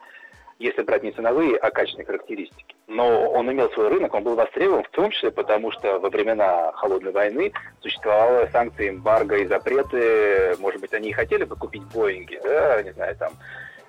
если 0.59 0.83
брать 0.83 1.03
не 1.03 1.13
ценовые, 1.13 1.57
а 1.57 1.71
качественные 1.71 2.07
характеристики. 2.07 2.75
Но 2.87 3.31
он 3.31 3.51
имел 3.53 3.71
свой 3.73 3.89
рынок, 3.89 4.15
он 4.15 4.23
был 4.23 4.37
востребован 4.37 4.85
в 4.85 4.89
том 4.91 5.11
числе 5.11 5.31
потому, 5.31 5.71
что 5.71 5.99
во 5.99 6.09
времена 6.09 6.73
Холодной 6.73 7.13
войны 7.13 7.53
существовали 7.81 8.49
санкции, 8.51 8.89
эмбарго 8.89 9.37
и 9.37 9.47
запреты. 9.47 10.57
Может 10.59 10.81
быть, 10.81 10.95
они 10.95 11.11
и 11.11 11.13
хотели 11.13 11.45
бы 11.45 11.57
купить 11.57 11.83
Боинги, 11.95 12.41
да, 12.43 12.83
не 12.83 12.93
знаю, 12.93 13.17
там, 13.17 13.33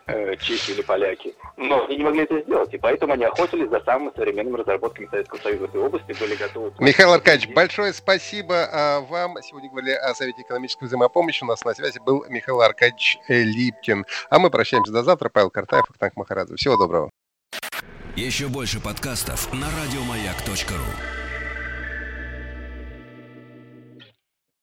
э, 0.08 0.36
чехи 0.38 0.72
или 0.72 0.82
поляки. 0.82 1.36
Но 1.56 1.86
они 1.86 1.98
не 1.98 2.04
могли 2.04 2.24
это 2.24 2.42
сделать, 2.42 2.74
и 2.74 2.78
поэтому 2.78 3.14
они 3.14 3.26
охотились 3.26 3.70
за 3.70 3.80
самыми 3.82 4.12
современными 4.16 4.58
разработками 4.58 5.08
Советского 5.08 5.40
Союза 5.40 5.66
в 5.66 5.70
этой 5.70 5.82
области, 5.82 6.16
были 6.20 6.36
готовы... 6.36 6.74
Михаил 6.80 7.14
Аркадьевич, 7.14 7.54
большое 7.54 7.94
спасибо 7.94 8.68
а, 8.72 9.02
вам. 9.02 9.36
Сегодня 9.42 9.70
говорили 9.70 9.94
о 9.94 10.14
Совете 10.14 10.42
экономической 10.42 10.86
взаимопомощи. 10.86 11.44
У 11.44 11.48
нас 11.48 11.64
на 11.64 11.74
связи 11.74 12.00
был 12.00 12.26
Михаил 12.30 12.62
Аркадьевич 12.62 13.20
Липкин. 13.28 14.06
А 14.30 14.40
мы 14.40 14.50
прощаемся 14.50 14.92
до 14.92 15.04
завтра. 15.04 15.30
Павел 15.30 15.50
Картаев, 15.50 15.86
Ахтанг 15.90 16.16
Махарадзе. 16.16 16.56
Всего 16.56 16.78
доброго. 16.78 17.10
Еще 18.16 18.48
больше 18.48 18.82
подкастов 18.82 19.54
на 19.54 19.68
радиомаяк.ру 19.68 21.27